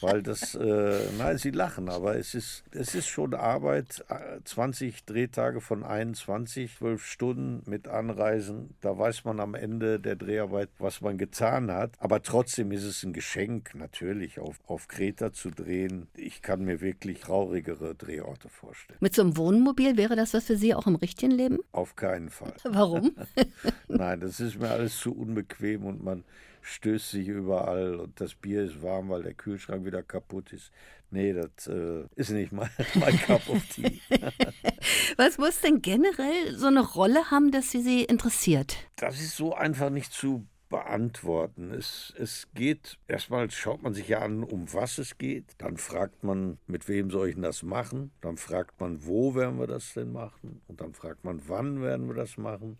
Weil 0.00 0.22
das, 0.22 0.54
äh, 0.54 1.08
nein, 1.16 1.38
Sie 1.38 1.50
lachen, 1.50 1.88
aber 1.88 2.16
es 2.16 2.34
ist, 2.34 2.64
es 2.72 2.94
ist 2.94 3.08
schon 3.08 3.32
Arbeit. 3.32 4.04
äh, 4.08 4.40
20 4.44 5.04
Drehtage 5.06 5.62
von 5.62 5.82
21, 5.82 6.76
12 6.76 7.04
Stunden 7.04 7.62
mit 7.70 7.88
Anreisen. 7.88 8.74
Da 8.82 8.98
weiß 8.98 9.24
man 9.24 9.40
am 9.40 9.54
Ende 9.54 9.98
der 9.98 10.16
Dreharbeit, 10.16 10.68
was 10.78 11.00
man 11.00 11.16
getan 11.16 11.70
hat. 11.70 11.92
Aber 12.00 12.22
trotzdem 12.22 12.70
ist 12.70 12.84
es 12.84 13.02
ein 13.02 13.14
Geschenk, 13.14 13.74
natürlich, 13.74 14.38
auf, 14.38 14.60
auf 14.66 14.88
Kreta 14.88 15.32
zu 15.32 15.50
drehen. 15.50 16.08
Ich 16.16 16.42
kann 16.42 16.64
mir 16.64 16.82
wirklich 16.82 17.20
traurigere 17.20 17.94
Drehorte 17.94 18.50
vorstellen. 18.50 18.98
Mit 19.00 19.14
so 19.14 19.22
einem 19.22 19.36
Wohnmobil 19.38 19.96
wäre 19.96 20.16
das 20.16 20.34
was 20.34 20.44
für 20.44 20.56
Sie 20.56 20.74
auch 20.74 20.86
im 20.86 20.96
richtigen 20.96 21.32
Leben? 21.32 21.60
Auf 21.72 21.96
keinen 21.96 22.28
Fall. 22.28 22.54
Warum? 22.64 23.12
Nein, 23.88 24.20
das 24.20 24.40
ist 24.40 24.60
mir 24.60 24.70
alles 24.70 24.98
zu 24.98 25.14
unbequem 25.14 25.86
und 25.86 26.04
man 26.04 26.24
stößt 26.64 27.10
sich 27.10 27.28
überall 27.28 27.96
und 27.96 28.20
das 28.20 28.34
Bier 28.34 28.64
ist 28.64 28.82
warm, 28.82 29.10
weil 29.10 29.22
der 29.22 29.34
Kühlschrank 29.34 29.84
wieder 29.84 30.02
kaputt 30.02 30.52
ist. 30.52 30.72
Nee, 31.10 31.32
das 31.32 31.66
äh, 31.68 32.04
ist 32.16 32.30
nicht 32.30 32.52
mein, 32.52 32.70
mein 32.94 33.16
Cup 33.18 33.48
of 33.48 33.62
Tea. 33.68 34.00
Was 35.16 35.38
muss 35.38 35.60
denn 35.60 35.82
generell 35.82 36.56
so 36.56 36.66
eine 36.66 36.80
Rolle 36.80 37.30
haben, 37.30 37.50
dass 37.50 37.70
sie 37.70 37.82
Sie 37.82 38.04
interessiert? 38.04 38.76
Das 38.96 39.20
ist 39.20 39.36
so 39.36 39.54
einfach 39.54 39.90
nicht 39.90 40.12
zu 40.12 40.46
beantworten. 40.70 41.70
Es, 41.70 42.12
es 42.18 42.48
geht, 42.54 42.98
erstmal 43.06 43.50
schaut 43.50 43.82
man 43.82 43.94
sich 43.94 44.08
ja 44.08 44.20
an, 44.20 44.42
um 44.42 44.72
was 44.72 44.98
es 44.98 45.18
geht. 45.18 45.52
Dann 45.58 45.76
fragt 45.76 46.24
man, 46.24 46.58
mit 46.66 46.88
wem 46.88 47.10
soll 47.10 47.28
ich 47.28 47.34
denn 47.34 47.44
das 47.44 47.62
machen? 47.62 48.10
Dann 48.22 48.38
fragt 48.38 48.80
man, 48.80 49.06
wo 49.06 49.34
werden 49.34 49.60
wir 49.60 49.66
das 49.66 49.92
denn 49.94 50.10
machen? 50.10 50.62
Und 50.66 50.80
dann 50.80 50.94
fragt 50.94 51.24
man, 51.24 51.42
wann 51.46 51.82
werden 51.82 52.08
wir 52.08 52.14
das 52.14 52.38
machen? 52.38 52.78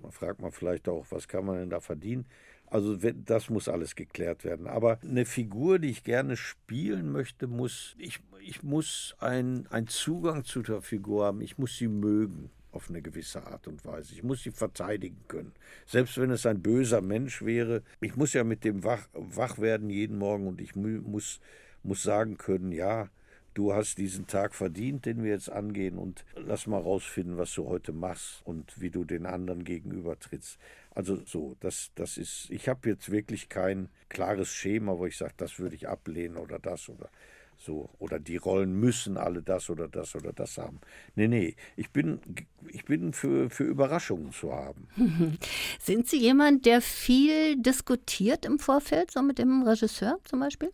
Dann 0.00 0.12
fragt 0.12 0.40
man 0.40 0.52
vielleicht 0.52 0.88
auch, 0.88 1.06
was 1.10 1.26
kann 1.26 1.46
man 1.46 1.56
denn 1.56 1.70
da 1.70 1.80
verdienen? 1.80 2.26
Also 2.66 2.96
das 2.96 3.50
muss 3.50 3.68
alles 3.68 3.94
geklärt 3.94 4.44
werden. 4.44 4.66
Aber 4.66 4.98
eine 5.02 5.26
Figur, 5.26 5.78
die 5.78 5.90
ich 5.90 6.02
gerne 6.02 6.36
spielen 6.36 7.12
möchte, 7.12 7.46
muss, 7.46 7.94
ich, 7.98 8.20
ich 8.40 8.62
muss 8.62 9.14
einen 9.20 9.66
Zugang 9.86 10.44
zu 10.44 10.62
der 10.62 10.82
Figur 10.82 11.26
haben. 11.26 11.40
Ich 11.40 11.56
muss 11.58 11.76
sie 11.76 11.88
mögen 11.88 12.50
auf 12.72 12.90
eine 12.90 13.02
gewisse 13.02 13.46
Art 13.46 13.68
und 13.68 13.84
Weise. 13.84 14.12
Ich 14.14 14.24
muss 14.24 14.42
sie 14.42 14.50
verteidigen 14.50 15.20
können. 15.28 15.52
Selbst 15.86 16.18
wenn 16.18 16.30
es 16.30 16.44
ein 16.44 16.60
böser 16.60 17.00
Mensch 17.00 17.42
wäre, 17.42 17.82
ich 18.00 18.16
muss 18.16 18.32
ja 18.32 18.42
mit 18.42 18.64
dem 18.64 18.82
wach, 18.82 19.08
wach 19.12 19.58
werden 19.58 19.90
jeden 19.90 20.18
Morgen 20.18 20.48
und 20.48 20.60
ich 20.60 20.74
mu- 20.74 21.00
muss, 21.02 21.40
muss 21.84 22.02
sagen 22.02 22.36
können, 22.36 22.72
ja, 22.72 23.08
du 23.54 23.72
hast 23.72 23.98
diesen 23.98 24.26
Tag 24.26 24.52
verdient, 24.56 25.06
den 25.06 25.22
wir 25.22 25.30
jetzt 25.30 25.50
angehen 25.50 25.96
und 25.96 26.24
lass 26.34 26.66
mal 26.66 26.80
rausfinden, 26.80 27.36
was 27.36 27.54
du 27.54 27.66
heute 27.66 27.92
machst 27.92 28.42
und 28.44 28.80
wie 28.80 28.90
du 28.90 29.04
den 29.04 29.26
anderen 29.26 29.62
gegenüber 29.62 30.18
trittst. 30.18 30.58
Also 30.94 31.20
so, 31.26 31.56
das, 31.60 31.90
das 31.96 32.16
ist, 32.18 32.48
ich 32.50 32.68
habe 32.68 32.88
jetzt 32.88 33.10
wirklich 33.10 33.48
kein 33.48 33.88
klares 34.08 34.48
Schema, 34.48 34.96
wo 34.96 35.06
ich 35.06 35.16
sage, 35.16 35.34
das 35.36 35.58
würde 35.58 35.74
ich 35.74 35.88
ablehnen 35.88 36.36
oder 36.36 36.58
das 36.58 36.88
oder 36.88 37.10
so. 37.56 37.90
Oder 37.98 38.18
die 38.18 38.36
Rollen 38.36 38.78
müssen 38.78 39.16
alle 39.16 39.42
das 39.42 39.70
oder 39.70 39.88
das 39.88 40.14
oder 40.14 40.32
das 40.32 40.56
haben. 40.58 40.80
Nee, 41.16 41.28
nee, 41.28 41.56
ich 41.76 41.90
bin, 41.90 42.20
ich 42.68 42.84
bin 42.84 43.12
für, 43.12 43.50
für 43.50 43.64
Überraschungen 43.64 44.32
zu 44.32 44.52
haben. 44.52 44.88
Sind 45.80 46.08
Sie 46.08 46.18
jemand, 46.18 46.66
der 46.66 46.80
viel 46.80 47.56
diskutiert 47.56 48.44
im 48.44 48.58
Vorfeld, 48.58 49.10
so 49.10 49.22
mit 49.22 49.38
dem 49.38 49.62
Regisseur 49.62 50.18
zum 50.24 50.40
Beispiel? 50.40 50.70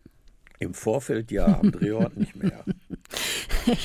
Im 0.59 0.75
Vorfeld 0.75 1.31
ja, 1.31 1.59
am 1.59 1.71
Drehort 1.71 2.15
nicht 2.15 2.35
mehr. 2.35 2.63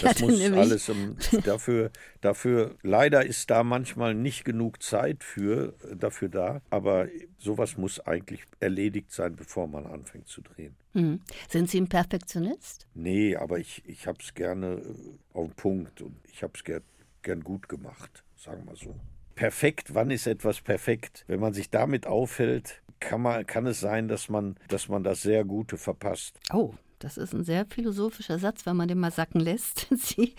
Das 0.02 0.20
muss 0.20 0.40
alles 0.40 0.88
im, 0.88 1.16
dafür, 1.44 1.90
dafür, 2.20 2.76
leider 2.82 3.24
ist 3.24 3.50
da 3.50 3.64
manchmal 3.64 4.14
nicht 4.14 4.44
genug 4.44 4.82
Zeit 4.82 5.24
für, 5.24 5.74
dafür 5.94 6.28
da, 6.28 6.62
aber 6.70 7.08
sowas 7.38 7.76
muss 7.76 8.00
eigentlich 8.00 8.44
erledigt 8.60 9.12
sein, 9.12 9.36
bevor 9.36 9.66
man 9.66 9.86
anfängt 9.86 10.28
zu 10.28 10.40
drehen. 10.40 10.76
Hm. 10.92 11.20
Sind 11.48 11.70
Sie 11.70 11.80
ein 11.80 11.88
Perfektionist? 11.88 12.86
Nee, 12.94 13.36
aber 13.36 13.58
ich, 13.58 13.82
ich 13.86 14.06
habe 14.06 14.18
es 14.22 14.34
gerne 14.34 14.76
äh, 14.76 14.94
auf 15.34 15.48
den 15.48 15.54
Punkt 15.54 16.00
und 16.00 16.16
ich 16.32 16.42
habe 16.42 16.54
es 16.54 16.64
gern, 16.64 16.82
gern 17.22 17.42
gut 17.42 17.68
gemacht, 17.68 18.24
sagen 18.36 18.64
wir 18.66 18.76
so. 18.76 18.98
Perfekt, 19.34 19.94
wann 19.94 20.10
ist 20.10 20.26
etwas 20.26 20.62
perfekt? 20.62 21.24
Wenn 21.26 21.40
man 21.40 21.52
sich 21.52 21.68
damit 21.68 22.06
aufhält, 22.06 22.82
kann, 23.00 23.20
man, 23.20 23.46
kann 23.46 23.66
es 23.66 23.80
sein, 23.80 24.08
dass 24.08 24.30
man, 24.30 24.56
dass 24.68 24.88
man 24.88 25.04
das 25.04 25.20
sehr 25.20 25.44
Gute 25.44 25.76
verpasst. 25.76 26.38
Oh, 26.52 26.72
das 27.06 27.16
ist 27.18 27.32
ein 27.32 27.44
sehr 27.44 27.64
philosophischer 27.66 28.40
Satz, 28.40 28.66
wenn 28.66 28.74
man 28.76 28.88
den 28.88 28.98
mal 28.98 29.12
sacken 29.12 29.40
lässt. 29.40 29.86
Sie 29.96 30.34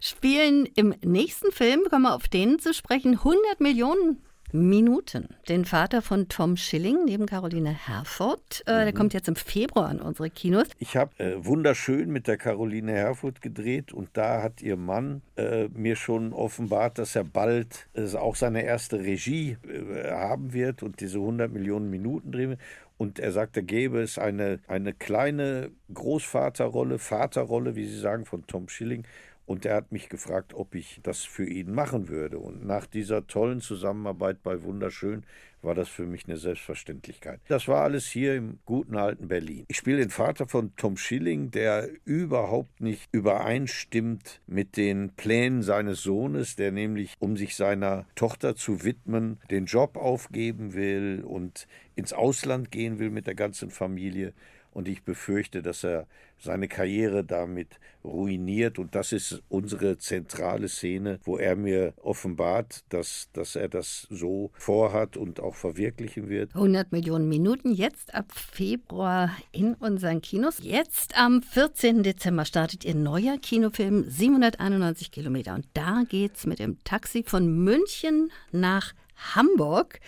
spielen 0.00 0.64
im 0.76 0.94
nächsten 1.04 1.50
Film, 1.50 1.82
kommen 1.90 2.04
wir 2.04 2.14
auf 2.14 2.28
den 2.28 2.60
zu 2.60 2.72
sprechen, 2.72 3.14
100 3.14 3.60
Millionen 3.60 4.22
Minuten. 4.52 5.30
Den 5.48 5.64
Vater 5.64 6.00
von 6.00 6.28
Tom 6.28 6.56
Schilling 6.56 7.04
neben 7.06 7.26
Caroline 7.26 7.70
Herford. 7.72 8.62
Äh, 8.66 8.84
Der 8.84 8.92
kommt 8.92 9.12
jetzt 9.12 9.26
im 9.26 9.34
Februar 9.34 9.88
an 9.88 10.00
unsere 10.00 10.30
Kinos. 10.30 10.68
Ich 10.78 10.96
habe 10.96 11.10
äh, 11.18 11.44
wunderschön 11.44 12.08
mit 12.10 12.28
der 12.28 12.36
Caroline 12.36 12.92
Herfurth 12.92 13.42
gedreht 13.42 13.92
und 13.92 14.10
da 14.12 14.40
hat 14.40 14.62
ihr 14.62 14.76
Mann 14.76 15.22
äh, 15.34 15.66
mir 15.70 15.96
schon 15.96 16.32
offenbart, 16.32 16.98
dass 16.98 17.16
er 17.16 17.24
bald 17.24 17.88
äh, 17.94 18.14
auch 18.14 18.36
seine 18.36 18.62
erste 18.62 19.00
Regie 19.00 19.56
äh, 19.68 20.12
haben 20.12 20.52
wird 20.52 20.84
und 20.84 21.00
diese 21.00 21.18
100 21.18 21.52
Millionen 21.52 21.90
Minuten 21.90 22.30
drehen 22.30 22.50
wird. 22.50 22.60
Und 22.96 23.18
er 23.18 23.32
sagte, 23.32 23.62
gäbe 23.62 24.00
es 24.00 24.18
eine, 24.18 24.60
eine 24.68 24.92
kleine 24.92 25.72
Großvaterrolle, 25.92 26.98
Vaterrolle, 26.98 27.74
wie 27.74 27.86
Sie 27.86 27.98
sagen, 27.98 28.24
von 28.24 28.46
Tom 28.46 28.68
Schilling. 28.68 29.04
Und 29.46 29.66
er 29.66 29.76
hat 29.76 29.92
mich 29.92 30.08
gefragt, 30.08 30.54
ob 30.54 30.74
ich 30.74 31.00
das 31.02 31.24
für 31.24 31.44
ihn 31.44 31.72
machen 31.72 32.08
würde. 32.08 32.38
Und 32.38 32.64
nach 32.64 32.86
dieser 32.86 33.26
tollen 33.26 33.60
Zusammenarbeit 33.60 34.42
bei 34.42 34.62
Wunderschön 34.62 35.24
war 35.64 35.74
das 35.74 35.88
für 35.88 36.06
mich 36.06 36.26
eine 36.26 36.36
Selbstverständlichkeit. 36.36 37.40
Das 37.48 37.68
war 37.68 37.82
alles 37.82 38.06
hier 38.06 38.34
im 38.34 38.58
guten 38.64 38.96
alten 38.96 39.28
Berlin. 39.28 39.64
Ich 39.68 39.76
spiele 39.76 39.98
den 39.98 40.10
Vater 40.10 40.46
von 40.46 40.74
Tom 40.76 40.96
Schilling, 40.96 41.50
der 41.50 41.88
überhaupt 42.04 42.80
nicht 42.80 43.08
übereinstimmt 43.12 44.40
mit 44.46 44.76
den 44.76 45.10
Plänen 45.10 45.62
seines 45.62 46.02
Sohnes, 46.02 46.56
der 46.56 46.72
nämlich, 46.72 47.14
um 47.18 47.36
sich 47.36 47.56
seiner 47.56 48.06
Tochter 48.14 48.56
zu 48.56 48.84
widmen, 48.84 49.40
den 49.50 49.66
Job 49.66 49.96
aufgeben 49.96 50.74
will 50.74 51.22
und 51.24 51.66
ins 51.96 52.12
Ausland 52.12 52.70
gehen 52.70 52.98
will 52.98 53.10
mit 53.10 53.26
der 53.26 53.34
ganzen 53.34 53.70
Familie. 53.70 54.34
Und 54.74 54.88
ich 54.88 55.02
befürchte, 55.04 55.62
dass 55.62 55.84
er 55.84 56.06
seine 56.38 56.68
Karriere 56.68 57.24
damit 57.24 57.78
ruiniert. 58.04 58.78
Und 58.78 58.94
das 58.94 59.12
ist 59.12 59.42
unsere 59.48 59.98
zentrale 59.98 60.68
Szene, 60.68 61.18
wo 61.24 61.38
er 61.38 61.56
mir 61.56 61.94
offenbart, 62.02 62.84
dass, 62.90 63.30
dass 63.32 63.56
er 63.56 63.68
das 63.68 64.06
so 64.10 64.50
vorhat 64.54 65.16
und 65.16 65.40
auch 65.40 65.54
verwirklichen 65.54 66.28
wird. 66.28 66.54
100 66.54 66.92
Millionen 66.92 67.28
Minuten 67.28 67.72
jetzt 67.72 68.14
ab 68.14 68.26
Februar 68.32 69.30
in 69.52 69.74
unseren 69.74 70.20
Kinos. 70.20 70.58
Jetzt 70.60 71.18
am 71.18 71.42
14. 71.42 72.02
Dezember 72.02 72.44
startet 72.44 72.84
ihr 72.84 72.94
neuer 72.94 73.38
Kinofilm 73.38 74.04
791 74.08 75.10
Kilometer. 75.10 75.54
Und 75.54 75.66
da 75.72 76.02
geht's 76.08 76.46
mit 76.46 76.58
dem 76.58 76.82
Taxi 76.84 77.24
von 77.24 77.64
München 77.64 78.30
nach 78.52 78.92
Hamburg. 79.34 80.00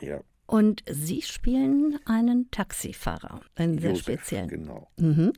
Ja, 0.00 0.20
Und 0.50 0.82
Sie 0.90 1.22
spielen 1.22 2.00
einen 2.06 2.50
Taxifahrer, 2.50 3.40
einen 3.54 3.78
sehr 3.78 3.90
Josef, 3.90 4.02
speziellen. 4.02 4.48
Genau. 4.48 4.90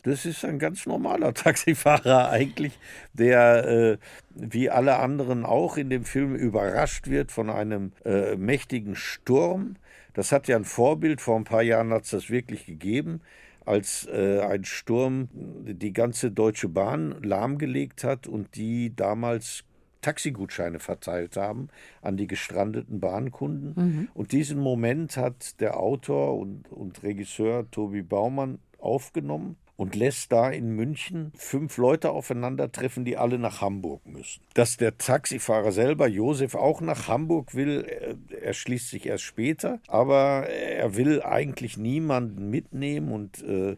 Das 0.05 0.25
ist 0.25 0.43
ein 0.43 0.59
ganz 0.59 0.87
normaler 0.87 1.35
Taxifahrer 1.35 2.31
eigentlich, 2.31 2.79
der 3.13 3.67
äh, 3.69 3.99
wie 4.35 4.71
alle 4.71 5.01
anderen 5.01 5.45
auch 5.45 5.77
in 5.77 5.91
dem 5.91 6.07
Film 6.07 6.35
überrascht 6.35 7.09
wird 7.09 7.31
von 7.31 7.51
einem 7.51 7.93
äh, 8.07 8.37
mächtigen 8.37 8.97
Sturm. 8.97 9.77
Das 10.15 10.33
hat 10.33 10.49
ja 10.49 10.57
ein 10.57 10.65
Vorbild, 10.65 11.21
vor 11.21 11.37
ein 11.37 11.45
paar 11.45 11.63
Jahren 11.63 11.91
hat 11.91 12.05
es 12.05 12.11
das 12.13 12.31
wirklich 12.31 12.65
gegeben, 12.65 13.21
als 13.67 14.07
äh, 14.07 14.41
ein 14.41 14.65
Sturm 14.65 15.29
die 15.35 15.93
ganze 15.93 16.31
Deutsche 16.31 16.71
Bahn 16.71 17.23
lahmgelegt 17.23 18.03
hat 18.03 18.27
und 18.27 18.57
die 18.57 18.97
damals 18.97 19.65
Taxigutscheine 20.03 20.79
verteilt 20.79 21.37
haben 21.37 21.69
an 22.03 22.17
die 22.19 22.27
gestrandeten 22.27 23.01
Bahnkunden. 23.01 24.11
Und 24.13 24.33
diesen 24.33 24.61
Moment 24.61 25.17
hat 25.17 25.61
der 25.61 25.79
Autor 25.81 26.37
und, 26.39 26.71
und 26.71 27.03
Regisseur 27.03 27.71
Tobi 27.71 28.03
Baumann 28.03 28.59
aufgenommen 28.79 29.57
und 29.77 29.97
lässt 29.97 30.31
da 30.31 30.51
in 30.51 30.77
München 30.77 31.33
fünf 31.35 31.77
Leute 31.79 32.11
aufeinandertreffen, 32.11 33.05
die 33.05 33.17
alle 33.17 33.39
nach 33.39 33.61
Hamburg 33.63 34.07
müssen. 34.07 34.43
Dass 34.55 34.77
der 34.77 34.99
Taxifahrer 34.99 35.73
selber, 35.73 36.07
Josef, 36.07 36.55
auch 36.55 36.81
nach 36.83 37.09
Hamburg 37.09 37.55
will, 37.55 37.85
er- 37.89 38.43
erschließt 38.43 38.91
sich 38.91 39.07
erst 39.07 39.25
später, 39.25 39.81
aber 39.89 40.47
er 40.49 40.95
will 40.97 41.23
eigentlich 41.23 41.79
niemanden 41.79 42.51
mitnehmen 42.51 43.11
und 43.13 43.43
äh, 43.43 43.73
äh, 43.73 43.77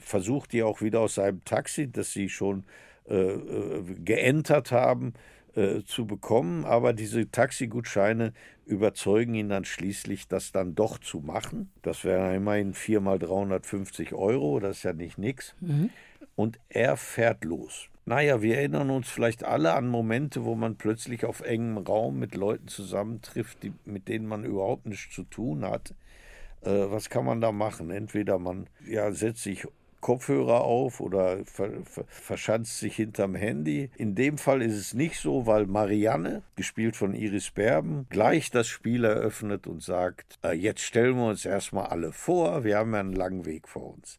versucht 0.00 0.52
die 0.52 0.62
auch 0.62 0.80
wieder 0.82 1.00
aus 1.00 1.14
seinem 1.14 1.44
Taxi, 1.44 1.90
das 1.90 2.12
sie 2.12 2.28
schon 2.28 2.64
äh, 3.10 3.32
äh, 3.32 3.82
geentert 4.04 4.70
haben, 4.70 5.14
äh, 5.54 5.82
zu 5.84 6.06
bekommen, 6.06 6.64
aber 6.64 6.92
diese 6.92 7.28
Taxigutscheine 7.28 8.32
überzeugen 8.66 9.34
ihn 9.34 9.48
dann 9.48 9.64
schließlich, 9.64 10.28
das 10.28 10.52
dann 10.52 10.76
doch 10.76 10.98
zu 10.98 11.18
machen. 11.18 11.72
Das 11.82 12.04
wären 12.04 12.36
immerhin 12.36 12.72
viermal 12.72 13.18
350 13.18 14.14
Euro, 14.14 14.60
das 14.60 14.78
ist 14.78 14.82
ja 14.84 14.92
nicht 14.92 15.18
nix. 15.18 15.56
Mhm. 15.60 15.90
Und 16.36 16.60
er 16.68 16.96
fährt 16.96 17.44
los. 17.44 17.88
Naja, 18.06 18.42
wir 18.42 18.58
erinnern 18.58 18.90
uns 18.90 19.08
vielleicht 19.08 19.44
alle 19.44 19.74
an 19.74 19.88
Momente, 19.88 20.44
wo 20.44 20.54
man 20.54 20.76
plötzlich 20.76 21.24
auf 21.24 21.40
engem 21.40 21.78
Raum 21.78 22.18
mit 22.18 22.34
Leuten 22.36 22.68
zusammentrifft, 22.68 23.62
die, 23.62 23.72
mit 23.84 24.08
denen 24.08 24.26
man 24.26 24.44
überhaupt 24.44 24.86
nichts 24.86 25.14
zu 25.14 25.24
tun 25.24 25.64
hat. 25.64 25.94
Äh, 26.62 26.70
was 26.70 27.10
kann 27.10 27.24
man 27.24 27.40
da 27.40 27.52
machen? 27.52 27.90
Entweder 27.90 28.38
man 28.38 28.68
ja, 28.86 29.12
setzt 29.12 29.42
sich 29.42 29.66
Kopfhörer 30.00 30.62
auf 30.62 31.00
oder 31.00 31.44
ver, 31.44 31.70
ver, 31.84 32.04
verschanzt 32.08 32.78
sich 32.78 32.96
hinterm 32.96 33.34
Handy. 33.34 33.90
In 33.96 34.14
dem 34.14 34.38
Fall 34.38 34.62
ist 34.62 34.76
es 34.76 34.94
nicht 34.94 35.20
so, 35.20 35.46
weil 35.46 35.66
Marianne, 35.66 36.42
gespielt 36.56 36.96
von 36.96 37.14
Iris 37.14 37.50
Berben, 37.50 38.06
gleich 38.10 38.50
das 38.50 38.68
Spiel 38.68 39.04
eröffnet 39.04 39.66
und 39.66 39.82
sagt, 39.82 40.38
äh, 40.44 40.52
jetzt 40.52 40.82
stellen 40.82 41.16
wir 41.16 41.26
uns 41.26 41.44
erstmal 41.44 41.86
alle 41.86 42.12
vor, 42.12 42.64
wir 42.64 42.78
haben 42.78 42.94
ja 42.94 43.00
einen 43.00 43.12
langen 43.12 43.44
Weg 43.44 43.68
vor 43.68 43.94
uns. 43.94 44.18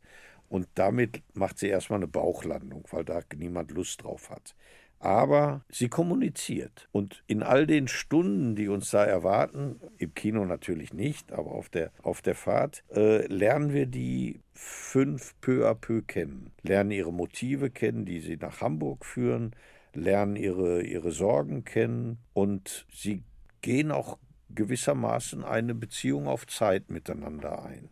Und 0.49 0.67
damit 0.75 1.21
macht 1.33 1.59
sie 1.59 1.67
erstmal 1.67 1.99
eine 1.99 2.07
Bauchlandung, 2.07 2.83
weil 2.91 3.05
da 3.05 3.21
niemand 3.37 3.71
Lust 3.71 4.03
drauf 4.03 4.29
hat 4.29 4.53
aber 5.01 5.65
sie 5.69 5.89
kommuniziert. 5.89 6.87
Und 6.91 7.23
in 7.27 7.41
all 7.41 7.65
den 7.65 7.87
Stunden, 7.87 8.55
die 8.55 8.67
uns 8.67 8.91
da 8.91 9.03
erwarten, 9.03 9.79
im 9.97 10.13
Kino 10.13 10.45
natürlich 10.45 10.93
nicht, 10.93 11.31
aber 11.31 11.51
auf 11.51 11.69
der, 11.69 11.91
auf 12.03 12.21
der 12.21 12.35
Fahrt, 12.35 12.83
äh, 12.91 13.25
lernen 13.25 13.73
wir 13.73 13.87
die 13.87 14.41
fünf 14.53 15.33
peu 15.41 15.67
à 15.67 15.73
peu 15.73 16.03
kennen, 16.03 16.51
lernen 16.61 16.91
ihre 16.91 17.11
Motive 17.11 17.71
kennen, 17.71 18.05
die 18.05 18.19
sie 18.19 18.37
nach 18.37 18.61
Hamburg 18.61 19.05
führen, 19.05 19.55
lernen 19.93 20.35
ihre, 20.35 20.83
ihre 20.83 21.11
Sorgen 21.11 21.65
kennen 21.65 22.19
und 22.33 22.85
sie 22.93 23.23
gehen 23.61 23.91
auch 23.91 24.19
gewissermaßen 24.53 25.43
eine 25.43 25.73
Beziehung 25.73 26.27
auf 26.27 26.45
Zeit 26.45 26.89
miteinander 26.89 27.63
ein. 27.63 27.89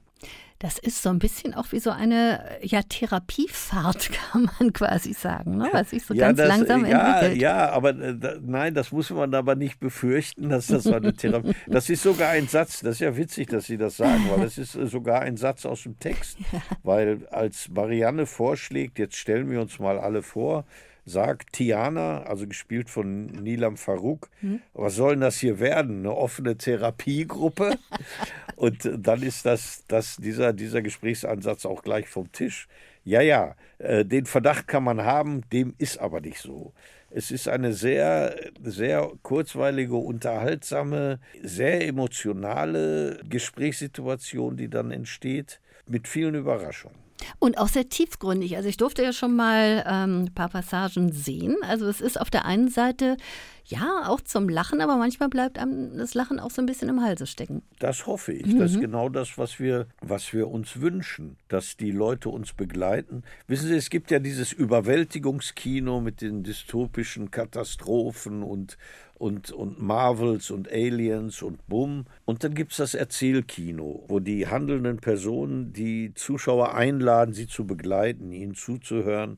Das 0.61 0.77
ist 0.77 1.01
so 1.01 1.09
ein 1.09 1.19
bisschen 1.19 1.53
auch 1.53 1.71
wie 1.71 1.79
so 1.79 1.89
eine 1.89 2.43
ja, 2.61 2.81
Therapiefahrt, 2.81 4.11
kann 4.31 4.51
man 4.59 4.73
quasi 4.73 5.13
sagen, 5.13 5.55
ne? 5.55 5.69
was 5.71 5.91
sich 5.91 6.05
so 6.05 6.13
ja, 6.13 6.27
ganz 6.27 6.37
das, 6.37 6.47
langsam 6.49 6.85
ja, 6.85 7.15
entwickelt. 7.15 7.41
Ja, 7.41 7.69
aber 7.69 7.91
äh, 7.91 8.17
da, 8.17 8.33
nein, 8.41 8.73
das 8.73 8.91
muss 8.91 9.09
man 9.09 9.33
aber 9.33 9.55
nicht 9.55 9.79
befürchten, 9.79 10.49
dass 10.49 10.67
das 10.67 10.83
so 10.83 10.93
eine 10.93 11.13
Therapie 11.13 11.55
Das 11.67 11.89
ist 11.89 12.03
sogar 12.03 12.31
ein 12.31 12.49
Satz, 12.49 12.81
das 12.81 12.95
ist 12.95 12.99
ja 12.99 13.15
witzig, 13.15 13.47
dass 13.47 13.67
Sie 13.67 13.77
das 13.77 13.95
sagen, 13.95 14.29
weil 14.29 14.41
das 14.41 14.57
ist 14.57 14.75
äh, 14.75 14.85
sogar 14.85 15.21
ein 15.21 15.37
Satz 15.37 15.65
aus 15.65 15.83
dem 15.83 15.97
Text. 15.97 16.37
Weil 16.83 17.25
als 17.31 17.69
Marianne 17.69 18.25
vorschlägt, 18.25 18.99
jetzt 18.99 19.15
stellen 19.15 19.49
wir 19.49 19.61
uns 19.61 19.79
mal 19.79 19.97
alle 19.97 20.21
vor, 20.21 20.65
sagt 21.09 21.53
Tiana, 21.53 22.23
also 22.23 22.47
gespielt 22.47 22.89
von 22.89 23.25
Nilam 23.25 23.77
Farouk, 23.77 24.29
hm? 24.41 24.61
was 24.73 24.95
soll 24.95 25.11
denn 25.11 25.21
das 25.21 25.39
hier 25.39 25.59
werden? 25.59 25.99
Eine 25.99 26.15
offene 26.15 26.57
Therapiegruppe? 26.57 27.77
Und 28.55 28.89
dann 28.93 29.23
ist 29.23 29.45
das, 29.45 29.83
das 29.87 30.17
dieser, 30.17 30.53
dieser 30.53 30.81
Gesprächsansatz 30.81 31.65
auch 31.65 31.81
gleich 31.81 32.07
vom 32.07 32.31
Tisch. 32.31 32.67
Ja, 33.05 33.21
ja, 33.21 33.55
äh, 33.79 34.05
den 34.05 34.25
Verdacht 34.25 34.67
kann 34.67 34.83
man 34.83 35.03
haben, 35.03 35.41
dem 35.51 35.73
ist 35.77 35.97
aber 35.99 36.21
nicht 36.21 36.39
so. 36.39 36.73
Es 37.11 37.31
ist 37.31 37.47
eine 37.47 37.73
sehr, 37.73 38.35
sehr 38.61 39.11
kurzweilige, 39.23 39.95
unterhaltsame, 39.95 41.19
sehr 41.41 41.87
emotionale 41.87 43.19
Gesprächssituation, 43.27 44.57
die 44.57 44.69
dann 44.69 44.91
entsteht, 44.91 45.59
mit 45.89 46.07
vielen 46.07 46.35
Überraschungen. 46.35 46.97
Und 47.37 47.57
auch 47.57 47.67
sehr 47.67 47.89
tiefgründig. 47.89 48.55
Also 48.55 48.69
ich 48.69 48.77
durfte 48.77 49.03
ja 49.03 49.13
schon 49.13 49.35
mal 49.35 49.83
ähm, 49.85 50.23
ein 50.23 50.33
paar 50.33 50.49
Passagen 50.49 51.11
sehen. 51.11 51.57
Also 51.63 51.87
es 51.87 52.01
ist 52.01 52.19
auf 52.19 52.29
der 52.29 52.45
einen 52.45 52.69
Seite 52.69 53.17
ja 53.65 54.07
auch 54.07 54.21
zum 54.21 54.49
Lachen, 54.49 54.81
aber 54.81 54.97
manchmal 54.97 55.29
bleibt 55.29 55.59
einem 55.59 55.97
das 55.97 56.15
Lachen 56.15 56.39
auch 56.39 56.49
so 56.49 56.61
ein 56.61 56.65
bisschen 56.65 56.89
im 56.89 57.01
Halse 57.03 57.27
stecken. 57.27 57.61
Das 57.77 58.07
hoffe 58.07 58.33
ich. 58.33 58.47
Mhm. 58.47 58.59
Das 58.59 58.71
ist 58.71 58.77
mhm. 58.77 58.81
genau 58.81 59.09
das, 59.09 59.37
was 59.37 59.59
wir, 59.59 59.87
was 60.01 60.33
wir 60.33 60.47
uns 60.47 60.81
wünschen, 60.81 61.37
dass 61.49 61.77
die 61.77 61.91
Leute 61.91 62.29
uns 62.29 62.53
begleiten. 62.53 63.23
Wissen 63.47 63.67
Sie, 63.67 63.75
es 63.75 63.89
gibt 63.89 64.11
ja 64.11 64.19
dieses 64.19 64.51
Überwältigungskino 64.51 66.01
mit 66.01 66.21
den 66.21 66.43
dystopischen 66.43 67.31
Katastrophen 67.31 68.43
und 68.43 68.77
und, 69.19 69.51
und 69.51 69.81
Marvels 69.81 70.49
und 70.49 70.71
Aliens 70.71 71.43
und 71.43 71.67
Bumm. 71.67 72.05
Und 72.25 72.43
dann 72.43 72.55
gibt 72.55 72.71
es 72.71 72.77
das 72.77 72.93
Erzählkino, 72.95 74.05
wo 74.07 74.19
die 74.19 74.47
handelnden 74.47 74.97
Personen 74.97 75.73
die 75.73 76.13
Zuschauer 76.15 76.73
einladen, 76.73 77.33
sie 77.33 77.45
zu 77.45 77.67
begleiten, 77.67 78.31
ihnen 78.31 78.55
zuzuhören, 78.55 79.37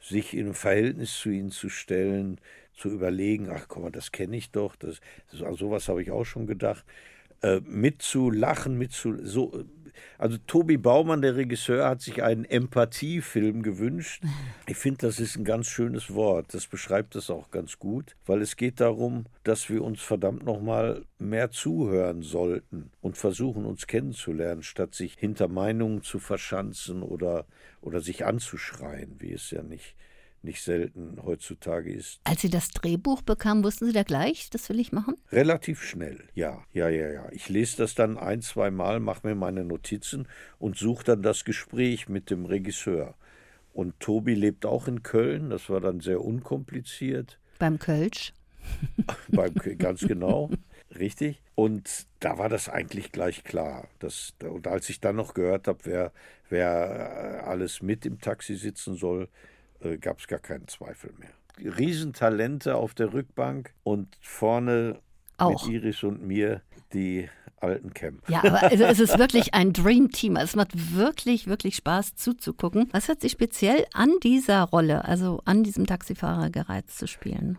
sich 0.00 0.36
in 0.36 0.48
ein 0.48 0.54
Verhältnis 0.54 1.16
zu 1.16 1.30
ihnen 1.30 1.52
zu 1.52 1.68
stellen, 1.68 2.40
zu 2.74 2.88
überlegen, 2.88 3.50
ach 3.50 3.68
komm 3.68 3.84
mal, 3.84 3.92
das 3.92 4.10
kenne 4.10 4.36
ich 4.36 4.50
doch, 4.50 4.74
das, 4.74 5.00
sowas 5.30 5.88
habe 5.88 6.02
ich 6.02 6.10
auch 6.10 6.24
schon 6.24 6.46
gedacht. 6.46 6.84
Äh, 7.42 7.60
mitzulachen, 7.60 8.76
mitzu, 8.76 9.16
so, 9.22 9.64
also 10.18 10.36
Tobi 10.46 10.76
Baumann, 10.76 11.22
der 11.22 11.36
Regisseur, 11.36 11.88
hat 11.88 12.00
sich 12.00 12.22
einen 12.22 12.44
Empathiefilm 12.44 13.62
gewünscht. 13.62 14.22
Ich 14.66 14.76
finde, 14.76 15.06
das 15.06 15.18
ist 15.18 15.36
ein 15.36 15.44
ganz 15.44 15.66
schönes 15.66 16.14
Wort. 16.14 16.52
Das 16.52 16.66
beschreibt 16.66 17.14
das 17.14 17.30
auch 17.30 17.50
ganz 17.50 17.78
gut, 17.78 18.16
weil 18.26 18.42
es 18.42 18.56
geht 18.56 18.80
darum, 18.80 19.26
dass 19.44 19.70
wir 19.70 19.82
uns 19.82 20.02
verdammt 20.02 20.44
nochmal 20.44 21.04
mehr 21.18 21.50
zuhören 21.50 22.22
sollten 22.22 22.90
und 23.00 23.16
versuchen, 23.16 23.64
uns 23.64 23.86
kennenzulernen, 23.86 24.62
statt 24.62 24.94
sich 24.94 25.14
hinter 25.14 25.48
Meinungen 25.48 26.02
zu 26.02 26.18
verschanzen 26.18 27.02
oder, 27.02 27.46
oder 27.80 28.00
sich 28.00 28.24
anzuschreien, 28.24 29.16
wie 29.18 29.32
es 29.32 29.50
ja 29.50 29.62
nicht 29.62 29.94
nicht 30.42 30.62
selten 30.62 31.18
heutzutage 31.24 31.92
ist. 31.92 32.20
Als 32.24 32.40
Sie 32.40 32.50
das 32.50 32.70
Drehbuch 32.70 33.22
bekamen, 33.22 33.64
wussten 33.64 33.86
Sie 33.86 33.92
da 33.92 34.02
gleich, 34.02 34.50
das 34.50 34.68
will 34.68 34.80
ich 34.80 34.92
machen? 34.92 35.16
Relativ 35.32 35.82
schnell, 35.82 36.24
ja. 36.34 36.64
Ja, 36.72 36.88
ja, 36.88 37.10
ja. 37.10 37.28
Ich 37.32 37.48
lese 37.48 37.78
das 37.78 37.94
dann 37.94 38.16
ein, 38.18 38.42
zwei 38.42 38.70
Mal, 38.70 39.00
mache 39.00 39.26
mir 39.26 39.34
meine 39.34 39.64
Notizen 39.64 40.26
und 40.58 40.76
suche 40.76 41.04
dann 41.04 41.22
das 41.22 41.44
Gespräch 41.44 42.08
mit 42.08 42.30
dem 42.30 42.46
Regisseur. 42.46 43.14
Und 43.72 44.00
Tobi 44.00 44.34
lebt 44.34 44.66
auch 44.66 44.88
in 44.88 45.02
Köln, 45.02 45.50
das 45.50 45.70
war 45.70 45.80
dann 45.80 46.00
sehr 46.00 46.22
unkompliziert. 46.22 47.38
Beim 47.58 47.78
Kölsch? 47.78 48.32
Beim, 49.28 49.54
ganz 49.78 50.00
genau, 50.00 50.50
richtig. 50.98 51.42
Und 51.54 52.06
da 52.20 52.38
war 52.38 52.48
das 52.48 52.68
eigentlich 52.68 53.12
gleich 53.12 53.44
klar. 53.44 53.88
Das, 53.98 54.34
und 54.42 54.66
als 54.66 54.88
ich 54.88 55.00
dann 55.00 55.16
noch 55.16 55.34
gehört 55.34 55.68
habe, 55.68 55.78
wer, 55.84 56.12
wer 56.48 57.44
alles 57.46 57.82
mit 57.82 58.06
im 58.06 58.20
Taxi 58.20 58.56
sitzen 58.56 58.96
soll, 58.96 59.28
äh, 59.80 59.98
gab 59.98 60.18
es 60.18 60.28
gar 60.28 60.38
keinen 60.38 60.68
Zweifel 60.68 61.12
mehr. 61.18 61.30
Riesentalente 61.76 62.76
auf 62.76 62.94
der 62.94 63.12
Rückbank 63.12 63.74
und 63.82 64.16
vorne 64.20 65.00
Auch. 65.36 65.66
mit 65.66 65.74
Iris 65.74 66.02
und 66.02 66.26
mir 66.26 66.62
die 66.92 67.28
alten 67.60 67.92
Camp. 67.92 68.22
Ja, 68.28 68.42
aber 68.42 68.62
also 68.62 68.84
es 68.84 69.00
ist 69.00 69.18
wirklich 69.18 69.54
ein 69.54 69.72
Dream 69.72 70.10
Team. 70.10 70.36
Es 70.36 70.56
macht 70.56 70.96
wirklich, 70.96 71.46
wirklich 71.46 71.76
Spaß 71.76 72.14
zuzugucken. 72.14 72.88
Was 72.92 73.08
hat 73.08 73.20
sich 73.20 73.32
speziell 73.32 73.86
an 73.92 74.10
dieser 74.22 74.62
Rolle, 74.62 75.04
also 75.04 75.42
an 75.44 75.62
diesem 75.62 75.86
Taxifahrer 75.86 76.50
gereizt 76.50 76.98
zu 76.98 77.06
spielen? 77.06 77.58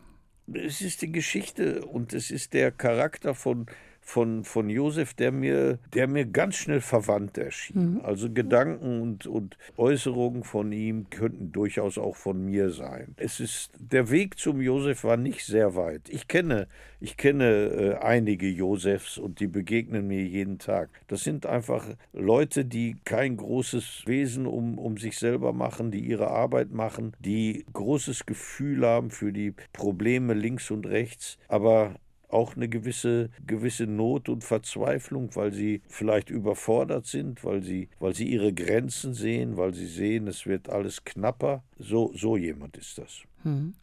Es 0.51 0.81
ist 0.81 1.01
die 1.01 1.11
Geschichte 1.11 1.85
und 1.85 2.13
es 2.13 2.31
ist 2.31 2.53
der 2.53 2.71
Charakter 2.71 3.35
von 3.35 3.67
von, 4.01 4.43
von 4.43 4.69
Josef, 4.69 5.13
der 5.13 5.31
mir, 5.31 5.79
der 5.93 6.07
mir 6.07 6.25
ganz 6.25 6.55
schnell 6.55 6.81
verwandt 6.81 7.37
erschien. 7.37 7.93
Mhm. 7.93 8.01
Also 8.03 8.29
Gedanken 8.31 9.01
und, 9.01 9.27
und 9.27 9.57
Äußerungen 9.77 10.43
von 10.43 10.71
ihm 10.71 11.09
könnten 11.09 11.51
durchaus 11.51 11.97
auch 11.97 12.15
von 12.15 12.43
mir 12.43 12.71
sein. 12.71 13.15
Es 13.17 13.39
ist, 13.39 13.71
der 13.79 14.09
Weg 14.09 14.37
zum 14.37 14.59
Josef 14.59 15.03
war 15.03 15.17
nicht 15.17 15.45
sehr 15.45 15.75
weit. 15.75 16.09
Ich 16.09 16.27
kenne, 16.27 16.67
ich 16.99 17.15
kenne 17.15 17.45
äh, 17.45 17.95
einige 18.03 18.47
Josefs 18.47 19.17
und 19.17 19.39
die 19.39 19.47
begegnen 19.47 20.07
mir 20.07 20.23
jeden 20.23 20.57
Tag. 20.57 20.89
Das 21.07 21.23
sind 21.23 21.45
einfach 21.45 21.85
Leute, 22.11 22.65
die 22.65 22.97
kein 23.05 23.37
großes 23.37 24.03
Wesen 24.07 24.45
um, 24.45 24.77
um 24.77 24.97
sich 24.97 25.17
selber 25.17 25.53
machen, 25.53 25.91
die 25.91 25.99
ihre 25.99 26.27
Arbeit 26.27 26.71
machen, 26.71 27.13
die 27.19 27.65
großes 27.71 28.25
Gefühl 28.25 28.85
haben 28.85 29.11
für 29.11 29.31
die 29.31 29.53
Probleme 29.73 30.33
links 30.33 30.69
und 30.71 30.85
rechts, 30.85 31.37
aber 31.47 31.95
auch 32.33 32.55
eine 32.55 32.69
gewisse, 32.69 33.29
gewisse 33.45 33.87
Not 33.87 34.29
und 34.29 34.43
Verzweiflung, 34.43 35.35
weil 35.35 35.51
sie 35.51 35.81
vielleicht 35.87 36.29
überfordert 36.29 37.05
sind, 37.05 37.43
weil 37.43 37.63
sie, 37.63 37.89
weil 37.99 38.13
sie 38.13 38.27
ihre 38.27 38.53
Grenzen 38.53 39.13
sehen, 39.13 39.57
weil 39.57 39.73
sie 39.73 39.87
sehen, 39.87 40.27
es 40.27 40.45
wird 40.45 40.69
alles 40.69 41.03
knapper. 41.03 41.63
So, 41.77 42.11
so 42.15 42.37
jemand 42.37 42.77
ist 42.77 42.97
das. 42.97 43.21
Hm. 43.43 43.73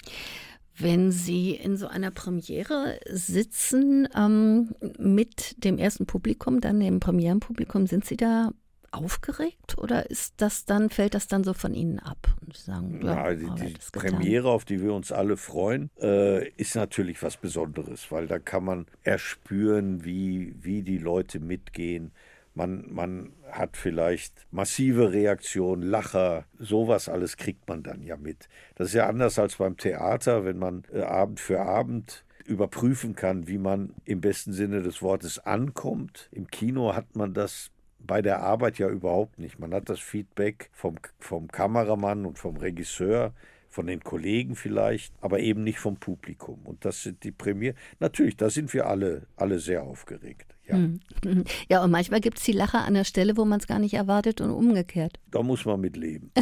Wenn 0.81 1.11
Sie 1.11 1.57
in 1.57 1.77
so 1.77 1.89
einer 1.89 2.13
Premiere 2.13 3.01
sitzen 3.11 4.09
ähm, 4.17 4.77
mit 4.97 5.65
dem 5.65 5.77
ersten 5.77 6.07
Publikum, 6.07 6.61
dann 6.61 6.79
dem 6.79 7.01
Premierenpublikum, 7.01 7.89
sind 7.89 8.05
Sie 8.05 8.17
da 8.17 8.53
aufgeregt 8.91 9.79
oder 9.79 10.11
ist 10.11 10.35
das 10.39 10.65
dann, 10.65 10.91
fällt 10.91 11.15
das 11.15 11.29
dann 11.29 11.45
so 11.45 11.53
von 11.53 11.75
Ihnen 11.75 11.99
ab? 11.99 12.29
Und 12.45 12.57
sagen, 12.57 13.01
ja, 13.05 13.31
ja 13.31 13.35
die, 13.35 13.75
die 13.75 13.77
Premiere, 13.93 14.51
auf 14.51 14.65
die 14.65 14.83
wir 14.83 14.93
uns 14.93 15.13
alle 15.13 15.37
freuen, 15.37 15.91
äh, 16.01 16.49
ist 16.51 16.75
natürlich 16.75 17.23
was 17.23 17.37
Besonderes, 17.37 18.11
weil 18.11 18.27
da 18.27 18.39
kann 18.39 18.65
man 18.65 18.87
erspüren, 19.03 20.05
wie, 20.05 20.55
wie 20.61 20.83
die 20.83 20.99
Leute 20.99 21.41
mitgehen. 21.41 22.13
Man, 22.55 22.93
man 22.93 23.33
hat 23.51 23.77
vielleicht 23.77 24.47
massive 24.51 25.13
Reaktionen, 25.13 25.83
Lacher, 25.83 26.45
sowas 26.59 27.09
alles 27.09 27.37
kriegt 27.37 27.69
man 27.69 27.83
dann 27.83 28.03
ja 28.03 28.17
mit. 28.17 28.49
Das 28.75 28.89
ist 28.89 28.95
ja 28.95 29.09
anders 29.09 29.39
als 29.39 29.57
beim 29.57 29.77
Theater, 29.77 30.45
wenn 30.45 30.59
man 30.59 30.83
äh, 30.93 31.03
Abend 31.03 31.41
für 31.41 31.61
Abend 31.61 32.25
überprüfen 32.49 33.15
kann, 33.15 33.47
wie 33.47 33.59
man 33.59 33.95
im 34.05 34.21
besten 34.21 34.53
Sinne 34.53 34.83
des 34.83 35.03
Wortes 35.03 35.39
ankommt. 35.39 36.29
Im 36.33 36.49
Kino 36.49 36.95
hat 36.95 37.15
man 37.15 37.35
das 37.35 37.71
bei 37.99 38.23
der 38.23 38.41
Arbeit 38.41 38.79
ja 38.79 38.89
überhaupt 38.89 39.39
nicht. 39.39 39.59
Man 39.59 39.75
hat 39.75 39.89
das 39.89 40.01
Feedback 40.01 40.71
vom, 40.73 40.97
vom 41.19 41.49
Kameramann 41.49 42.27
und 42.27 42.39
vom 42.39 42.57
Regisseur, 42.57 43.33
von 43.69 43.87
den 43.87 44.03
Kollegen 44.03 44.57
vielleicht, 44.57 45.13
aber 45.21 45.41
eben 45.41 45.63
nicht 45.63 45.79
vom 45.79 45.97
Publikum. 45.97 46.61
Und 46.65 46.85
das 46.85 47.03
sind 47.03 47.23
die 47.25 47.33
Premiere. 47.33 47.75
Natürlich, 48.01 48.37
da 48.37 48.51
sind 48.51 48.73
wir 48.73 48.87
alle, 48.87 49.27
alle 49.37 49.59
sehr 49.59 49.83
aufgeregt. 49.83 50.58
Ja, 50.69 50.77
hm. 50.77 51.01
ja 51.69 51.83
und 51.83 51.91
manchmal 51.91 52.21
gibt 52.21 52.39
es 52.39 52.45
die 52.45 52.53
Lache 52.53 52.79
an 52.79 52.95
der 52.95 53.05
Stelle, 53.05 53.37
wo 53.37 53.45
man 53.45 53.61
es 53.61 53.67
gar 53.67 53.79
nicht 53.79 53.95
erwartet 53.95 54.41
und 54.41 54.51
umgekehrt. 54.51 55.19
Da 55.31 55.43
muss 55.43 55.65
man 55.65 55.81
mit 55.81 55.97
leben. 55.97 56.31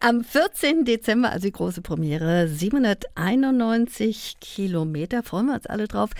Am 0.00 0.22
14. 0.24 0.84
Dezember, 0.84 1.30
also 1.30 1.46
die 1.46 1.52
große 1.52 1.82
Premiere, 1.82 2.48
791 2.48 4.36
Kilometer, 4.40 5.22
freuen 5.22 5.46
wir 5.46 5.54
uns 5.54 5.66
alle 5.66 5.88
drauf. 5.88 6.10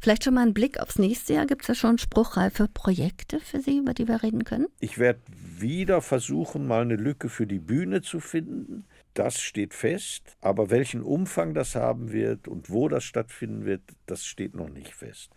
Vielleicht 0.00 0.24
schon 0.24 0.34
mal 0.34 0.42
einen 0.42 0.54
Blick 0.54 0.80
aufs 0.80 0.98
nächste 0.98 1.34
Jahr. 1.34 1.46
Gibt 1.46 1.62
es 1.62 1.66
da 1.66 1.74
schon 1.74 1.98
spruchreife 1.98 2.68
Projekte 2.72 3.40
für 3.40 3.60
Sie, 3.60 3.78
über 3.78 3.94
die 3.94 4.08
wir 4.08 4.22
reden 4.22 4.44
können? 4.44 4.66
Ich 4.80 4.98
werde 4.98 5.20
wieder 5.58 6.00
versuchen, 6.00 6.66
mal 6.66 6.82
eine 6.82 6.96
Lücke 6.96 7.28
für 7.28 7.46
die 7.46 7.58
Bühne 7.58 8.02
zu 8.02 8.20
finden. 8.20 8.84
Das 9.16 9.40
steht 9.40 9.72
fest, 9.72 10.36
aber 10.42 10.68
welchen 10.68 11.02
Umfang 11.02 11.54
das 11.54 11.74
haben 11.74 12.12
wird 12.12 12.48
und 12.48 12.68
wo 12.68 12.86
das 12.86 13.02
stattfinden 13.02 13.64
wird, 13.64 13.80
das 14.04 14.26
steht 14.26 14.54
noch 14.54 14.68
nicht 14.68 14.92
fest. 14.92 15.30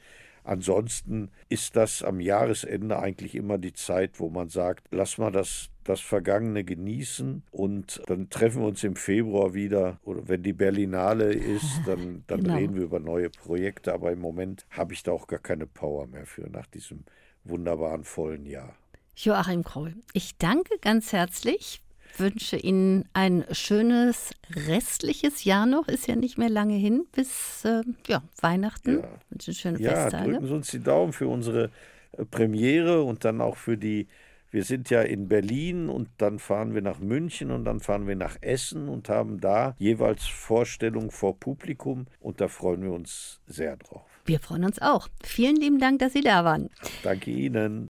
Ansonsten 0.44 1.32
ist 1.48 1.78
das 1.78 2.04
am 2.04 2.20
Jahresende 2.20 3.00
eigentlich 3.00 3.36
immer 3.36 3.58
die 3.58 3.72
Zeit, 3.72 4.20
wo 4.20 4.30
man 4.30 4.50
sagt, 4.50 4.88
lass 4.92 5.18
mal 5.18 5.32
das, 5.32 5.70
das 5.86 6.02
Vergangene 6.02 6.66
genießen 6.66 7.44
und 7.52 8.02
dann 8.08 8.30
treffen 8.30 8.64
wir 8.64 8.68
uns 8.68 8.84
im 8.84 8.98
Februar 8.98 9.54
wieder. 9.54 10.02
Oder 10.04 10.28
wenn 10.28 10.44
die 10.44 10.54
Berlinale 10.54 11.32
ist, 11.32 11.82
dann, 11.86 12.26
dann 12.28 12.44
genau. 12.44 12.56
reden 12.56 12.76
wir 12.76 12.84
über 12.84 13.00
neue 13.00 13.30
Projekte. 13.30 13.94
Aber 13.94 14.12
im 14.12 14.20
Moment 14.20 14.66
habe 14.72 14.94
ich 14.94 15.04
da 15.04 15.14
auch 15.14 15.28
gar 15.28 15.40
keine 15.40 15.68
Power 15.68 16.06
mehr 16.08 16.26
für 16.26 16.50
nach 16.50 16.68
diesem 16.68 17.06
wunderbaren 17.46 18.04
vollen 18.04 18.46
Jahr. 18.46 18.76
Joachim 19.16 19.64
Kroll, 19.64 19.96
ich 20.12 20.38
danke 20.38 20.80
ganz 20.82 21.14
herzlich 21.14 21.82
wünsche 22.18 22.58
Ihnen 22.58 23.06
ein 23.14 23.46
schönes 23.52 24.32
restliches 24.68 25.44
Jahr 25.44 25.66
noch. 25.66 25.88
Ist 25.88 26.08
ja 26.08 26.16
nicht 26.16 26.38
mehr 26.38 26.50
lange 26.50 26.76
hin 26.76 27.06
bis 27.12 27.64
äh, 27.66 27.82
ja, 28.08 28.24
Weihnachten. 28.42 29.00
Ja. 29.00 29.10
Wünsche 29.30 29.54
schöne 29.54 29.80
ja, 29.80 29.92
Festtage. 29.92 30.32
drücken 30.32 30.48
Sie 30.48 30.54
uns 30.54 30.72
die 30.72 30.80
Daumen 30.80 31.14
für 31.14 31.28
unsere 31.28 31.72
äh, 32.14 32.26
Premiere 32.26 33.04
und 33.04 33.26
dann 33.26 33.42
auch 33.42 33.58
für 33.58 33.78
die. 33.78 34.08
Wir 34.52 34.64
sind 34.64 34.90
ja 34.90 35.04
in 35.04 35.28
Berlin 35.28 35.90
und 35.90 36.10
dann 36.18 36.40
fahren 36.40 36.74
wir 36.74 36.82
nach 36.82 36.98
München 36.98 37.52
und 37.52 37.66
dann 37.66 37.82
fahren 37.82 38.08
wir 38.08 38.16
nach 38.16 38.36
Essen 38.42 38.90
und 38.90 39.08
haben 39.08 39.40
da 39.40 39.76
jeweils 39.78 40.26
Vorstellungen 40.26 41.12
vor 41.12 41.40
Publikum 41.40 42.08
und 42.20 42.42
da 42.42 42.48
freuen 42.48 42.82
wir 42.82 42.92
uns 42.92 43.42
sehr 43.46 43.78
drauf. 43.78 44.10
Wir 44.26 44.40
freuen 44.40 44.64
uns 44.64 44.80
auch. 44.80 45.08
Vielen 45.24 45.56
lieben 45.56 45.80
Dank, 45.80 46.00
dass 46.00 46.14
Sie 46.14 46.22
da 46.22 46.46
waren. 46.46 46.70
Danke 47.04 47.32
Ihnen. 47.32 47.88